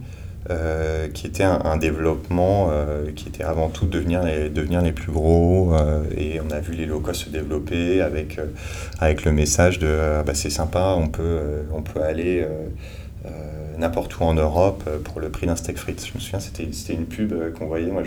euh, 0.51 1.07
qui 1.07 1.25
était 1.25 1.43
un, 1.43 1.75
développement 1.75 2.67
euh, 2.69 3.09
qui 3.15 3.27
était 3.27 3.43
avant 3.43 3.69
tout 3.69 3.87
devenir 3.87 4.21
les, 4.21 4.49
devenir 4.51 4.83
les 4.83 4.91
plus 4.91 5.11
gros. 5.11 5.73
Euh, 5.73 6.03
et 6.15 6.39
on 6.39 6.51
a 6.51 6.59
vu 6.59 6.75
les 6.75 6.85
locaux 6.85 7.13
se 7.13 7.29
développer 7.29 8.01
avec, 8.01 8.39
avec 8.99 9.25
le 9.25 9.31
message 9.31 9.79
de 9.79 10.21
bah, 10.23 10.35
c'est 10.35 10.51
sympa, 10.51 10.93
on 10.97 11.07
peut, 11.07 11.63
on 11.73 11.81
peut 11.81 12.03
aller 12.03 12.45
n'importe 13.77 14.17
où 14.19 14.23
en 14.23 14.33
Europe 14.33 14.89
pour 15.03 15.19
le 15.19 15.29
prix 15.29 15.47
d'un 15.47 15.55
steak 15.55 15.77
frites. 15.77 16.05
Je 16.05 16.13
me 16.15 16.19
souviens, 16.19 16.39
c'était, 16.39 16.93
une 16.93 17.05
pub 17.05 17.33
qu'on 17.57 17.65
voyait. 17.65 17.91
Moi, 17.91 18.03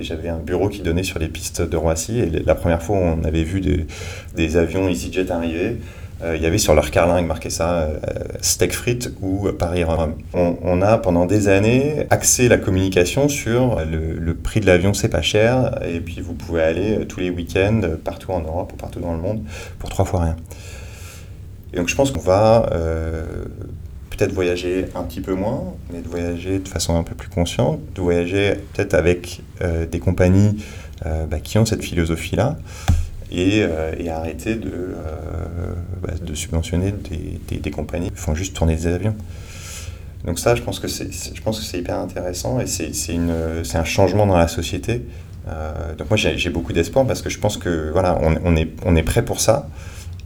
j'avais, 0.00 0.28
un 0.28 0.38
bureau 0.38 0.68
qui 0.68 0.80
donnait 0.80 1.02
sur 1.02 1.18
les 1.18 1.28
pistes 1.28 1.62
de 1.62 1.76
Roissy. 1.76 2.20
Et 2.20 2.30
la 2.30 2.54
première 2.54 2.82
fois, 2.82 2.96
on 2.96 3.22
avait 3.24 3.44
vu 3.44 3.60
des, 3.60 3.86
des 4.34 4.56
avions 4.56 4.88
EasyJet 4.88 5.30
arriver. 5.30 5.76
Euh, 6.22 6.36
il 6.36 6.42
y 6.42 6.46
avait 6.46 6.58
sur 6.58 6.74
leur 6.74 6.90
carlingue 6.90 7.26
marqué 7.26 7.50
ça, 7.50 7.80
euh, 7.80 7.98
steak 8.40 8.72
frites 8.72 9.12
ou 9.20 9.50
Paris-Rome. 9.52 10.14
On, 10.32 10.80
a 10.80 10.98
pendant 10.98 11.26
des 11.26 11.48
années 11.48 12.06
axé 12.10 12.48
la 12.48 12.56
communication 12.56 13.28
sur 13.28 13.80
le, 13.84 14.34
prix 14.34 14.60
de 14.60 14.66
l'avion, 14.66 14.94
c'est 14.94 15.08
pas 15.08 15.22
cher, 15.22 15.78
et 15.84 16.00
puis 16.00 16.20
vous 16.20 16.34
pouvez 16.34 16.62
aller 16.62 16.98
euh, 16.98 17.04
tous 17.04 17.20
les 17.20 17.30
week-ends 17.30 17.80
partout 18.04 18.32
en 18.32 18.40
Europe 18.40 18.72
ou 18.72 18.76
partout 18.76 19.00
dans 19.00 19.12
le 19.12 19.20
monde 19.20 19.42
pour 19.78 19.90
trois 19.90 20.04
fois 20.04 20.20
rien. 20.22 20.36
Et 21.72 21.76
donc 21.76 21.88
je 21.88 21.96
pense 21.96 22.12
qu'on 22.12 22.20
va 22.20 22.70
peut-être 24.16 24.32
voyager 24.32 24.86
un 24.94 25.02
petit 25.02 25.20
peu 25.20 25.34
moins, 25.34 25.74
mais 25.92 26.00
de 26.00 26.08
voyager 26.08 26.58
de 26.58 26.68
façon 26.68 26.96
un 26.96 27.02
peu 27.02 27.14
plus 27.14 27.28
consciente, 27.28 27.80
de 27.94 28.00
voyager 28.00 28.54
peut-être 28.72 28.94
avec 28.94 29.40
des 29.90 29.98
compagnies 29.98 30.62
bah, 31.04 31.40
qui 31.42 31.58
ont 31.58 31.66
cette 31.66 31.82
philosophie-là. 31.82 32.56
Euh, 33.36 33.94
et, 33.98 34.10
arrêter 34.10 34.54
de, 34.54 34.70
euh, 34.70 35.74
bah, 36.02 36.12
subventionner 36.34 36.92
des, 36.92 37.70
compagnies 37.70 38.10
qui 38.10 38.16
font 38.16 38.34
juste 38.34 38.54
tourner 38.54 38.76
des 38.76 38.86
avions. 38.86 39.16
Donc 40.24 40.38
ça, 40.38 40.54
je 40.54 40.62
pense 40.62 40.78
que 40.78 40.88
c'est, 40.88 41.10
je 41.34 41.42
pense 41.42 41.58
que 41.58 41.64
c'est 41.64 41.78
hyper 41.78 41.98
intéressant 41.98 42.60
et 42.60 42.66
c'est, 42.66 42.92
une, 43.12 43.64
c'est 43.64 43.76
un 43.76 43.84
changement 43.84 44.26
dans 44.26 44.36
la 44.36 44.48
société. 44.48 45.02
Euh, 45.48 45.94
donc 45.96 46.10
moi, 46.10 46.16
j'ai, 46.16 46.50
beaucoup 46.50 46.72
d'espoir 46.72 47.06
parce 47.06 47.22
que 47.22 47.28
je 47.28 47.38
pense 47.38 47.56
que 47.56 47.90
voilà, 47.90 48.18
on, 48.22 48.36
on, 48.44 48.56
est, 48.56 48.70
on 48.84 48.94
est 48.96 49.02
prêt 49.02 49.24
pour 49.24 49.40
ça. 49.40 49.68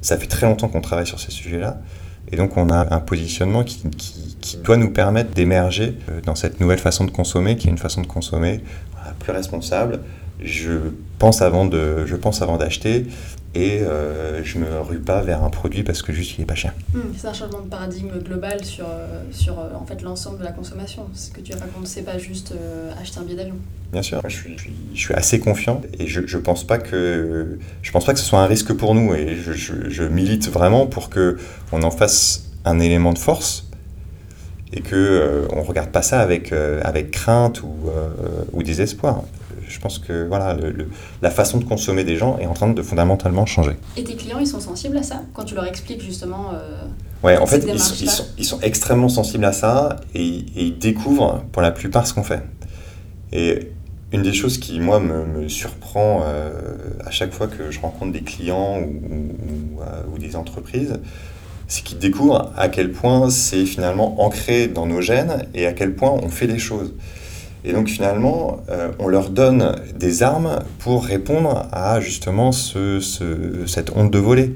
Ça 0.02 0.16
fait 0.16 0.26
très 0.26 0.46
longtemps 0.46 0.68
qu'on 0.68 0.82
travaille 0.82 1.06
sur 1.06 1.18
ces 1.18 1.32
sujets-là. 1.32 1.78
Et 2.30 2.36
donc 2.36 2.56
on 2.56 2.70
a 2.70 2.94
un 2.94 3.00
positionnement 3.00 3.64
qui, 3.64 3.82
doit 4.64 4.76
nous 4.76 4.90
permettre 4.90 5.30
d'émerger 5.30 5.98
dans 6.24 6.34
cette 6.34 6.60
nouvelle 6.60 6.78
façon 6.78 7.04
de 7.04 7.10
consommer, 7.10 7.56
qui 7.56 7.68
est 7.68 7.70
une 7.70 7.78
façon 7.78 8.00
de 8.00 8.06
consommer 8.06 8.60
plus 9.18 9.32
responsable, 9.32 10.00
je 10.42 10.72
pense 11.18 11.42
avant 11.42 11.66
de, 11.66 12.06
je 12.06 12.16
pense 12.16 12.42
avant 12.42 12.56
d'acheter 12.56 13.06
et 13.54 13.80
euh, 13.80 14.44
je 14.44 14.58
me 14.58 14.80
rue 14.80 14.98
pas 14.98 15.22
vers 15.22 15.42
un 15.42 15.50
produit 15.50 15.82
parce 15.82 16.02
que 16.02 16.12
juste 16.12 16.38
il 16.38 16.42
est 16.42 16.46
pas 16.46 16.54
cher. 16.54 16.74
Hmm, 16.92 17.00
c'est 17.16 17.26
un 17.26 17.32
changement 17.32 17.60
de 17.60 17.68
paradigme 17.68 18.18
global 18.18 18.64
sur, 18.64 18.84
euh, 18.84 19.22
sur 19.32 19.58
euh, 19.58 19.70
en 19.74 19.86
fait 19.86 20.02
l'ensemble 20.02 20.38
de 20.38 20.44
la 20.44 20.52
consommation. 20.52 21.06
Ce 21.14 21.30
que 21.30 21.40
tu 21.40 21.52
racontes, 21.52 21.86
c'est 21.86 22.02
pas 22.02 22.18
juste 22.18 22.54
acheter 23.00 23.18
un 23.18 23.22
billet 23.22 23.36
d'avion. 23.36 23.56
Bien 23.92 24.02
sûr, 24.02 24.20
je 24.28 24.36
suis, 24.36 24.56
je 24.94 25.00
suis 25.00 25.14
assez 25.14 25.40
confiant 25.40 25.80
et 25.98 26.06
je, 26.06 26.26
je 26.26 26.38
pense 26.38 26.64
pas 26.64 26.78
que 26.78 27.58
je 27.82 27.90
pense 27.90 28.04
pas 28.04 28.12
que 28.12 28.20
ce 28.20 28.26
soit 28.26 28.40
un 28.40 28.46
risque 28.46 28.74
pour 28.74 28.94
nous 28.94 29.14
et 29.14 29.36
je, 29.36 29.52
je, 29.52 29.88
je 29.88 30.02
milite 30.04 30.48
vraiment 30.50 30.86
pour 30.86 31.08
que 31.08 31.38
on 31.72 31.82
en 31.82 31.90
fasse 31.90 32.50
un 32.66 32.80
élément 32.80 33.14
de 33.14 33.18
force 33.18 33.66
et 34.74 34.82
que 34.82 35.48
on 35.54 35.62
regarde 35.62 35.90
pas 35.90 36.02
ça 36.02 36.20
avec 36.20 36.52
avec 36.52 37.10
crainte 37.10 37.62
ou, 37.62 37.74
ou 38.52 38.62
désespoir 38.62 39.22
je 39.68 39.78
pense 39.80 39.98
que 39.98 40.26
voilà, 40.26 40.56
la 41.22 41.30
façon 41.30 41.58
de 41.58 41.64
consommer 41.64 42.04
des 42.04 42.16
gens 42.16 42.38
est 42.38 42.46
en 42.46 42.54
train 42.54 42.68
de 42.68 42.82
fondamentalement 42.82 43.46
changer. 43.46 43.76
Et 43.96 44.04
tes 44.04 44.16
clients, 44.16 44.38
ils 44.38 44.46
sont 44.46 44.60
sensibles 44.60 44.96
à 44.96 45.02
ça 45.02 45.22
quand 45.34 45.44
tu 45.44 45.54
leur 45.54 45.66
expliques 45.66 46.02
justement 46.02 46.52
euh, 46.54 46.86
Ouais, 47.22 47.36
en 47.36 47.46
fait, 47.46 47.64
ils 47.68 47.80
sont, 47.80 48.24
ils, 48.38 48.44
sont, 48.44 48.60
extrêmement 48.60 49.08
sensibles 49.08 49.44
à 49.44 49.52
ça 49.52 49.96
et, 50.14 50.22
ils 50.22 50.78
découvrent 50.78 51.42
pour 51.52 51.62
la 51.62 51.72
plupart 51.72 52.06
ce 52.06 52.14
qu'on 52.14 52.22
fait. 52.22 52.42
Et 53.32 53.72
une 54.12 54.22
des 54.22 54.32
choses 54.32 54.58
qui, 54.58 54.80
moi, 54.80 55.00
me, 55.00 55.48
surprend 55.48 56.22
euh, 56.24 56.52
à 57.04 57.10
chaque 57.10 57.32
fois 57.32 57.48
que 57.48 57.70
je 57.70 57.80
rencontre 57.80 58.12
des 58.12 58.22
clients 58.22 58.78
ou, 58.80 59.80
euh, 59.80 60.02
ou 60.14 60.18
des 60.18 60.36
entreprises, 60.36 60.94
c'est 61.66 61.84
qu'ils 61.84 61.98
découvrent 61.98 62.50
à 62.56 62.68
quel 62.68 62.90
point 62.92 63.28
c'est 63.30 63.66
finalement 63.66 64.22
ancré 64.22 64.68
dans 64.68 64.86
nos 64.86 65.02
gènes 65.02 65.46
et 65.54 65.66
à 65.66 65.72
quel 65.72 65.94
point 65.94 66.10
on 66.10 66.28
fait 66.28 66.46
des 66.46 66.58
choses. 66.58 66.94
Et 67.64 67.72
donc 67.72 67.88
finalement, 67.88 68.60
euh, 68.70 68.90
on 68.98 69.08
leur 69.08 69.30
donne 69.30 69.76
des 69.98 70.22
armes 70.22 70.60
pour 70.78 71.04
répondre 71.04 71.66
à 71.72 72.00
justement 72.00 72.52
ce, 72.52 73.00
cette 73.66 73.96
honte 73.96 74.10
de 74.10 74.18
voler. 74.18 74.54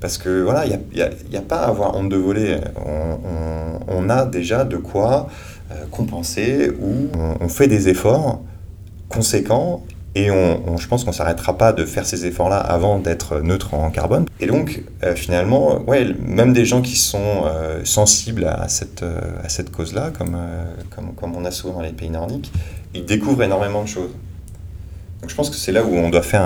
Parce 0.00 0.18
que 0.18 0.42
voilà, 0.42 0.66
il 0.66 0.78
n'y 0.92 1.02
a, 1.02 1.06
a, 1.06 1.42
pas 1.42 1.60
à 1.60 1.68
avoir 1.68 1.96
honte 1.96 2.10
de 2.10 2.16
voler. 2.16 2.58
On, 3.88 4.10
a 4.10 4.26
déjà 4.26 4.64
de 4.64 4.76
quoi 4.76 5.28
euh, 5.72 5.86
compenser 5.90 6.70
ou 6.78 7.08
on, 7.40 7.48
fait 7.48 7.68
des 7.68 7.88
efforts 7.88 8.42
conséquents 9.08 9.82
et 10.16 10.30
on, 10.30 10.76
je 10.76 10.86
pense 10.86 11.02
qu'on 11.02 11.10
ne 11.10 11.14
s'arrêtera 11.14 11.58
pas 11.58 11.72
de 11.72 11.84
faire 11.84 12.06
ces 12.06 12.24
efforts-là 12.24 12.58
avant 12.58 13.00
d'être 13.00 13.40
neutre 13.40 13.74
en 13.74 13.90
carbone. 13.90 14.26
Et 14.38 14.46
donc, 14.46 14.84
euh, 15.02 15.16
finalement, 15.16 15.82
ouais, 15.88 16.14
même 16.20 16.52
des 16.52 16.64
gens 16.64 16.82
qui 16.82 16.96
sont 16.96 17.42
euh, 17.46 17.80
sensibles 17.84 18.44
à 18.44 18.68
cette, 18.68 19.02
euh, 19.02 19.20
à 19.42 19.48
cette 19.48 19.72
cause-là, 19.72 20.12
comme, 20.16 20.38
comme, 20.94 21.14
comme, 21.14 21.34
on 21.34 21.44
a 21.44 21.50
souvent 21.50 21.74
dans 21.74 21.82
les 21.82 21.92
pays 21.92 22.10
nordiques, 22.10 22.52
ils 22.94 23.04
découvrent 23.04 23.42
énormément 23.42 23.82
de 23.82 23.88
choses. 23.88 24.10
Donc 25.20 25.30
je 25.30 25.34
pense 25.34 25.50
que 25.50 25.56
c'est 25.56 25.72
là 25.72 25.82
où 25.82 25.94
on 25.94 26.10
doit 26.10 26.22
faire 26.22 26.42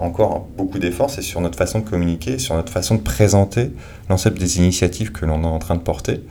encore 0.00 0.48
beaucoup 0.56 0.80
d'efforts, 0.80 1.10
c'est 1.10 1.22
sur 1.22 1.40
notre 1.40 1.56
façon 1.56 1.78
de 1.78 1.84
communiquer, 1.84 2.38
sur 2.38 2.56
notre 2.56 2.72
façon 2.72 2.96
de 2.96 3.00
présenter 3.00 3.70
l'ensemble 4.10 4.36
des 4.38 4.58
initiatives 4.58 5.12
que 5.12 5.24
l'on 5.24 5.44
est 5.44 5.46
en 5.46 5.60
train 5.60 5.76
de 5.76 5.80
porter 5.80 6.22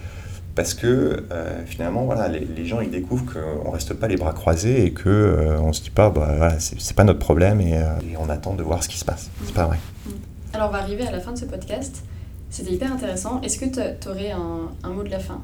parce 0.55 0.73
que 0.73 1.25
euh, 1.31 1.65
finalement, 1.65 2.05
voilà, 2.05 2.29
les, 2.29 2.65
gens 2.65 2.79
ils 2.79 2.89
découvrent 2.89 3.25
qu'on 3.25 3.67
ne 3.69 3.73
reste 3.73 3.93
pas 3.93 4.07
les 4.07 4.15
bras 4.15 4.31
croisés 4.31 4.85
et 4.85 4.93
qu'on 4.93 5.09
euh, 5.09 5.59
on 5.59 5.67
ne 5.67 5.73
se 5.73 5.83
dit 5.83 5.89
pas, 5.89 6.09
bah, 6.09 6.33
voilà, 6.37 6.59
c'est 6.59 6.95
pas 6.95 7.03
notre 7.03 7.19
problème 7.19 7.59
et, 7.59 7.77
euh, 7.77 7.89
et, 8.09 8.15
on 8.17 8.29
attend 8.29 8.53
de 8.53 8.63
voir 8.63 8.81
ce 8.81 8.87
qui 8.87 8.97
se 8.97 9.03
passe. 9.03 9.29
C'est 9.43 9.53
pas 9.53 9.67
vrai. 9.67 9.77
Mm. 10.05 10.09
Alors, 10.53 10.69
on 10.69 10.71
va 10.71 10.79
arriver 10.79 11.05
à 11.05 11.11
la 11.11 11.19
fin 11.19 11.33
de 11.33 11.37
ce 11.37 11.45
podcast. 11.45 12.03
C'était 12.49 12.71
hyper 12.71 12.91
intéressant. 12.91 13.41
Est-ce 13.41 13.59
que 13.59 13.65
tu 13.65 14.07
aurais 14.07 14.31
un, 14.31 14.69
un, 14.83 14.89
mot 14.91 15.03
de 15.03 15.09
la 15.09 15.19
fin 15.19 15.41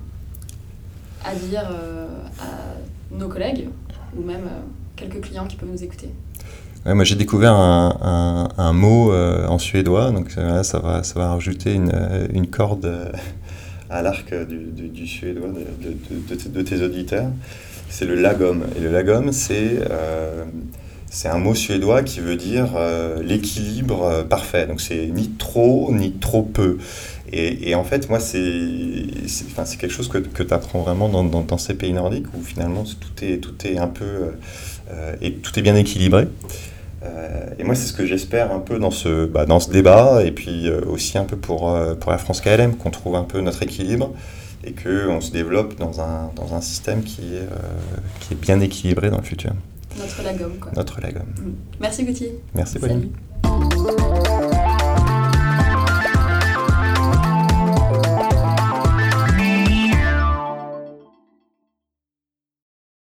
à 1.26 1.36
dire 1.36 1.70
à 2.40 3.14
nos 3.14 3.28
collègues 3.28 3.68
ou 4.18 4.24
même 4.24 4.48
quelques 4.96 5.20
clients 5.20 5.46
qui 5.46 5.58
peuvent 5.58 5.70
nous 5.70 5.84
écouter? 5.84 6.10
Ouais, 6.86 6.94
moi 6.94 7.04
j'ai 7.04 7.16
découvert 7.16 7.54
un, 7.54 7.98
un, 8.58 8.64
un 8.64 8.74
mot 8.74 9.14
en 9.14 9.60
suédois, 9.60 10.12
donc 10.12 10.32
ça, 10.32 10.80
va, 10.80 11.04
ça 11.04 11.20
va 11.20 11.34
rajouter 11.34 11.74
une, 11.74 11.92
une 12.34 12.48
corde 12.48 13.12
à 13.92 14.02
l'arc 14.02 14.34
du, 14.48 14.88
du, 14.88 15.08
suédois 15.08 15.50
de, 15.50 16.50
de, 16.50 16.62
tes 16.62 16.82
auditeurs, 16.82 17.30
c'est 17.90 18.06
le 18.06 18.16
lagom. 18.16 18.62
Et 18.78 18.80
le 18.80 18.90
lagom, 18.90 19.32
c'est 19.32 19.80
euh, 19.90 20.46
un 21.26 21.38
mot 21.38 21.54
suédois 21.54 22.02
qui 22.02 22.22
veut 22.22 22.38
dire 22.38 22.70
euh, 22.76 23.22
l'équilibre 23.22 24.04
euh, 24.04 24.24
parfait. 24.24 24.66
Donc 24.66 24.80
c'est 24.80 25.08
ni 25.08 25.32
trop 25.32 25.92
ni 25.92 26.14
trop 26.14 26.42
peu. 26.42 26.78
Et, 27.34 27.70
et 27.70 27.76
en 27.76 27.84
fait, 27.84 28.10
moi, 28.10 28.20
c'est 28.20 29.78
quelque 29.78 29.94
chose 29.94 30.08
que, 30.08 30.18
que 30.18 30.44
tu 30.44 30.54
apprends 30.54 30.82
vraiment 30.82 31.10
dans, 31.10 31.24
dans, 31.24 31.58
ces 31.58 31.74
pays 31.74 31.94
nordiques 31.94 32.28
où 32.34 32.42
finalement 32.42 32.84
tout 32.84 33.26
est, 33.26 33.38
tout 33.38 33.56
est 33.66 33.78
un 33.78 33.88
peu. 33.88 34.34
et 35.22 35.34
tout 35.34 35.58
est 35.58 35.62
bien 35.62 35.76
équilibré. 35.76 36.28
Euh, 37.04 37.46
et 37.58 37.64
moi, 37.64 37.76
c'est 37.76 37.88
ce 37.88 37.94
que 37.94 38.06
j'espère 38.06 38.52
un 38.52 38.60
peu 38.60 38.80
dans 38.80 38.92
ce, 38.92 39.26
bah, 39.26 39.46
dans 39.46 39.60
ce 39.60 39.72
débat, 39.72 40.24
et 40.24 40.32
puis 40.32 40.68
euh, 40.68 40.82
aussi 40.86 41.18
un 41.18 41.24
peu 41.26 41.36
pour, 41.36 41.70
euh, 41.70 41.96
pour 41.96 42.12
la 42.12 42.18
France 42.18 42.42
KLM, 42.42 42.76
qu'on 42.76 42.92
trouve 42.92 43.16
un 43.16 43.24
peu 43.24 43.42
notre 43.42 43.64
équilibre, 43.64 44.12
et 44.64 44.74
qu'on 44.74 45.22
se 45.22 45.32
développe 45.32 45.78
dans 45.80 46.02
un, 46.02 46.32
dans 46.36 46.54
un 46.54 46.62
système 46.62 47.04
qui 47.04 47.36
est, 47.36 47.48
qui 48.20 48.34
est 48.34 48.38
bien 48.38 48.60
équilibré 48.60 49.10
dans 49.10 49.18
le 49.18 49.24
futur. 49.24 49.54
Notre 49.98 50.24
lagom, 50.24 50.52
quoi. 50.60 50.72
Notre 50.76 51.02
lagom. 51.02 51.26
Merci 51.80 52.06
Gauthier. 52.06 52.40
Merci 52.54 52.80
Pauline. 52.80 53.10